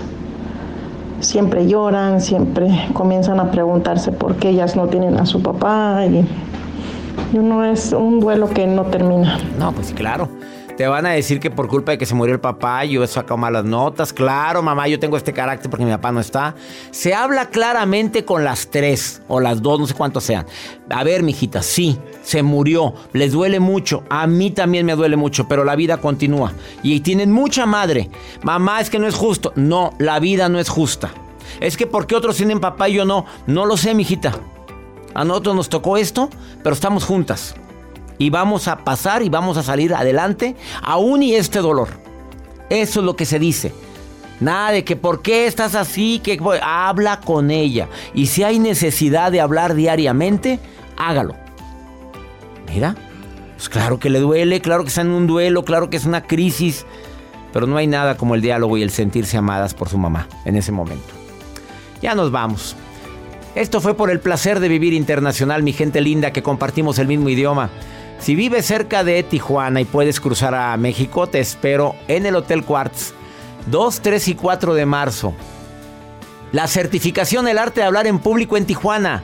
siempre 1.24 1.68
lloran, 1.68 2.22
siempre 2.22 2.70
comienzan 2.94 3.40
a 3.40 3.52
preguntarse 3.52 4.12
por 4.12 4.36
qué 4.36 4.50
ellas 4.50 4.76
no 4.76 4.88
tienen 4.88 5.18
a 5.20 5.26
su 5.26 5.42
papá 5.42 6.06
y, 6.06 6.26
uno 7.34 7.66
es 7.66 7.94
un 7.94 8.20
duelo 8.20 8.48
que 8.48 8.68
no 8.68 8.84
termina. 8.84 9.40
No, 9.58 9.72
pues 9.72 9.92
claro. 9.92 10.30
Te 10.78 10.88
van 10.88 11.06
a 11.06 11.12
decir 11.12 11.40
que 11.40 11.52
por 11.52 11.68
culpa 11.68 11.92
de 11.92 12.00
que 12.00 12.06
se 12.08 12.16
murió 12.16 12.34
el 12.34 12.42
papá 12.42 12.84
yo 12.84 13.04
he 13.04 13.08
sacado 13.08 13.38
malas 13.38 13.64
notas. 13.64 14.12
Claro, 14.12 14.64
mamá, 14.64 14.88
yo 14.88 15.00
tengo 15.00 15.18
este 15.18 15.32
carácter 15.32 15.70
porque 15.70 15.86
mi 15.86 15.92
papá 15.92 16.12
no 16.12 16.20
está. 16.20 16.56
Se 16.90 17.14
habla 17.14 17.50
claramente 17.50 18.26
con 18.26 18.44
las 18.44 18.72
tres 18.72 19.22
o 19.28 19.40
las 19.40 19.62
dos, 19.62 19.80
no 19.80 19.86
sé 19.86 19.94
cuántos 19.94 20.24
sean. 20.24 20.48
A 20.90 21.04
ver, 21.04 21.22
mijita, 21.22 21.62
sí, 21.62 22.00
se 22.24 22.42
murió. 22.42 22.96
Les 23.14 23.34
duele 23.34 23.60
mucho. 23.60 24.04
A 24.10 24.26
mí 24.26 24.50
también 24.50 24.88
me 24.88 24.96
duele 24.96 25.16
mucho, 25.16 25.48
pero 25.48 25.64
la 25.64 25.76
vida 25.76 25.98
continúa. 25.98 26.54
Y 26.82 27.02
tienen 27.02 27.32
mucha 27.32 27.68
madre. 27.68 28.10
Mamá, 28.42 28.82
es 28.82 28.90
que 28.90 28.98
no 28.98 29.08
es 29.08 29.16
justo. 29.16 29.54
No, 29.56 29.92
la 30.00 30.20
vida 30.20 30.50
no 30.50 30.60
es 30.60 30.70
justa. 30.70 31.12
Es 31.60 31.78
que 31.78 31.86
porque 31.86 32.16
otros 32.16 32.38
tienen 32.38 32.60
papá 32.60 32.90
y 32.90 32.94
yo 32.94 33.06
no. 33.06 33.26
No 33.46 33.68
lo 33.68 33.78
sé, 33.78 33.94
mijita. 33.94 34.34
A 35.14 35.24
nosotros 35.24 35.56
nos 35.56 35.70
tocó 35.70 35.98
esto, 35.98 36.30
pero 36.64 36.74
estamos 36.74 37.04
juntas. 37.04 37.56
Y 38.18 38.30
vamos 38.30 38.68
a 38.68 38.78
pasar 38.80 39.24
y 39.24 39.30
vamos 39.30 39.58
a 39.58 39.64
salir 39.64 39.94
adelante, 39.94 40.56
aún 40.82 41.24
y 41.24 41.36
este 41.36 41.60
dolor. 41.60 41.90
Eso 42.70 43.00
es 43.00 43.06
lo 43.06 43.16
que 43.16 43.26
se 43.26 43.40
dice. 43.40 43.74
Nada 44.40 44.72
de 44.72 44.84
que 44.84 44.96
por 44.96 45.22
qué 45.22 45.48
estás 45.48 45.76
así, 45.76 46.20
que 46.20 46.40
habla 46.62 47.20
con 47.22 47.52
ella. 47.52 47.88
Y 48.14 48.28
si 48.28 48.44
hay 48.44 48.60
necesidad 48.60 49.32
de 49.32 49.42
hablar 49.42 49.76
diariamente, 49.76 50.60
hágalo. 50.98 51.36
Mira, 52.74 52.96
pues 53.56 53.70
claro 53.70 54.00
que 54.00 54.10
le 54.10 54.20
duele, 54.20 54.60
claro 54.60 54.84
que 54.84 54.90
está 54.90 55.02
en 55.02 55.12
un 55.12 55.28
duelo, 55.28 55.64
claro 55.64 55.90
que 55.90 55.98
es 55.98 56.06
una 56.06 56.24
crisis, 56.24 56.86
pero 57.54 57.68
no 57.68 57.78
hay 57.78 57.88
nada 57.88 58.18
como 58.18 58.36
el 58.36 58.42
diálogo 58.42 58.78
y 58.78 58.82
el 58.82 58.90
sentirse 58.90 59.38
amadas 59.38 59.74
por 59.74 59.90
su 59.90 59.98
mamá 59.98 60.28
en 60.44 60.56
ese 60.56 60.72
momento. 60.72 61.14
Ya 62.02 62.16
nos 62.16 62.32
vamos. 62.32 62.76
Esto 63.56 63.80
fue 63.80 63.96
por 63.96 64.10
el 64.10 64.20
placer 64.20 64.60
de 64.60 64.68
vivir 64.68 64.94
internacional, 64.94 65.62
mi 65.62 65.74
gente 65.74 66.02
linda, 66.02 66.34
que 66.34 66.42
compartimos 66.42 66.98
el 66.98 67.08
mismo 67.08 67.30
idioma. 67.30 67.70
Si 68.24 68.36
vives 68.36 68.66
cerca 68.66 69.04
de 69.04 69.22
Tijuana 69.22 69.82
y 69.82 69.86
puedes 69.86 70.22
cruzar 70.22 70.56
a 70.56 70.78
México, 70.78 71.28
te 71.28 71.42
espero 71.42 71.94
en 72.08 72.26
el 72.26 72.38
Hotel 72.38 72.64
Quartz, 72.64 73.14
2, 73.66 74.00
3 74.00 74.28
y 74.30 74.36
4 74.36 74.74
de 74.76 74.86
marzo. 74.86 75.34
La 76.54 76.68
certificación 76.68 77.50
El 77.50 77.58
arte 77.58 77.82
de 77.82 77.86
hablar 77.86 78.08
en 78.08 78.20
público 78.20 78.56
en 78.56 78.66
Tijuana. 78.66 79.22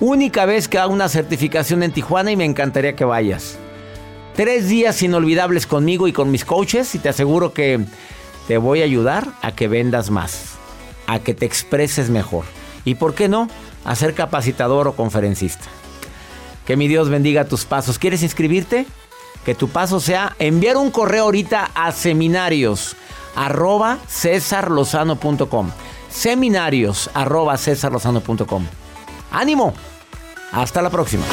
Única 0.00 0.44
vez 0.44 0.68
que 0.68 0.76
hago 0.76 0.92
una 0.92 1.08
certificación 1.08 1.82
en 1.82 1.92
Tijuana 1.92 2.30
y 2.30 2.36
me 2.36 2.44
encantaría 2.44 2.94
que 2.94 3.06
vayas. 3.06 3.56
Tres 4.34 4.68
días 4.68 5.00
inolvidables 5.00 5.66
conmigo 5.66 6.06
y 6.06 6.12
con 6.12 6.30
mis 6.30 6.44
coaches 6.44 6.94
y 6.94 6.98
te 6.98 7.08
aseguro 7.08 7.54
que 7.54 7.86
te 8.48 8.58
voy 8.58 8.82
a 8.82 8.84
ayudar 8.84 9.28
a 9.40 9.52
que 9.52 9.66
vendas 9.66 10.10
más, 10.10 10.56
a 11.06 11.20
que 11.20 11.32
te 11.32 11.46
expreses 11.46 12.10
mejor. 12.10 12.44
Y 12.84 12.96
por 12.96 13.14
qué 13.14 13.28
no, 13.28 13.48
a 13.86 13.94
ser 13.94 14.12
capacitador 14.12 14.88
o 14.88 14.92
conferencista. 14.94 15.64
Que 16.66 16.76
mi 16.76 16.88
Dios 16.88 17.08
bendiga 17.08 17.44
tus 17.44 17.64
pasos. 17.64 17.98
¿Quieres 17.98 18.22
inscribirte? 18.22 18.86
Que 19.44 19.54
tu 19.54 19.68
paso 19.68 20.00
sea 20.00 20.34
enviar 20.40 20.76
un 20.76 20.90
correo 20.90 21.24
ahorita 21.24 21.70
a 21.74 21.92
seminarios 21.92 22.96
arroba. 23.36 23.98
Seminarios. 26.08 27.10
¡Ánimo! 29.30 29.74
Hasta 30.50 30.82
la 30.82 30.90
próxima. 30.90 31.24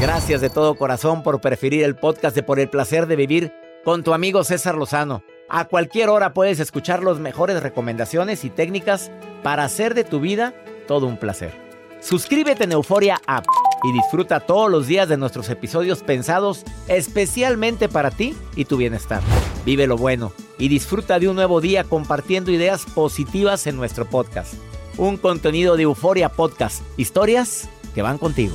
Gracias 0.00 0.40
de 0.42 0.50
todo 0.50 0.76
corazón 0.76 1.22
por 1.22 1.40
preferir 1.40 1.82
el 1.82 1.96
podcast 1.96 2.36
de 2.36 2.42
Por 2.42 2.60
el 2.60 2.68
placer 2.68 3.06
de 3.06 3.16
vivir 3.16 3.52
con 3.84 4.04
tu 4.04 4.12
amigo 4.12 4.44
César 4.44 4.74
Lozano. 4.76 5.22
A 5.48 5.64
cualquier 5.64 6.10
hora 6.10 6.34
puedes 6.34 6.60
escuchar 6.60 7.02
las 7.02 7.18
mejores 7.18 7.62
recomendaciones 7.62 8.44
y 8.44 8.50
técnicas 8.50 9.10
para 9.42 9.64
hacer 9.64 9.94
de 9.94 10.04
tu 10.04 10.20
vida 10.20 10.54
todo 10.86 11.06
un 11.06 11.16
placer. 11.16 11.52
Suscríbete 12.00 12.64
en 12.64 12.72
Euforia 12.72 13.20
App 13.26 13.46
y 13.82 13.92
disfruta 13.92 14.40
todos 14.40 14.70
los 14.70 14.86
días 14.86 15.08
de 15.08 15.16
nuestros 15.16 15.48
episodios 15.48 16.02
pensados 16.02 16.64
especialmente 16.88 17.88
para 17.88 18.10
ti 18.10 18.36
y 18.54 18.64
tu 18.64 18.76
bienestar. 18.76 19.22
Vive 19.64 19.86
lo 19.86 19.96
bueno 19.96 20.32
y 20.58 20.68
disfruta 20.68 21.18
de 21.18 21.28
un 21.28 21.36
nuevo 21.36 21.60
día 21.60 21.84
compartiendo 21.84 22.50
ideas 22.50 22.84
positivas 22.84 23.66
en 23.66 23.76
nuestro 23.76 24.06
podcast. 24.06 24.54
Un 24.96 25.16
contenido 25.16 25.76
de 25.76 25.82
Euforia 25.82 26.30
Podcast, 26.30 26.82
historias 26.96 27.68
que 27.94 28.02
van 28.02 28.18
contigo. 28.18 28.54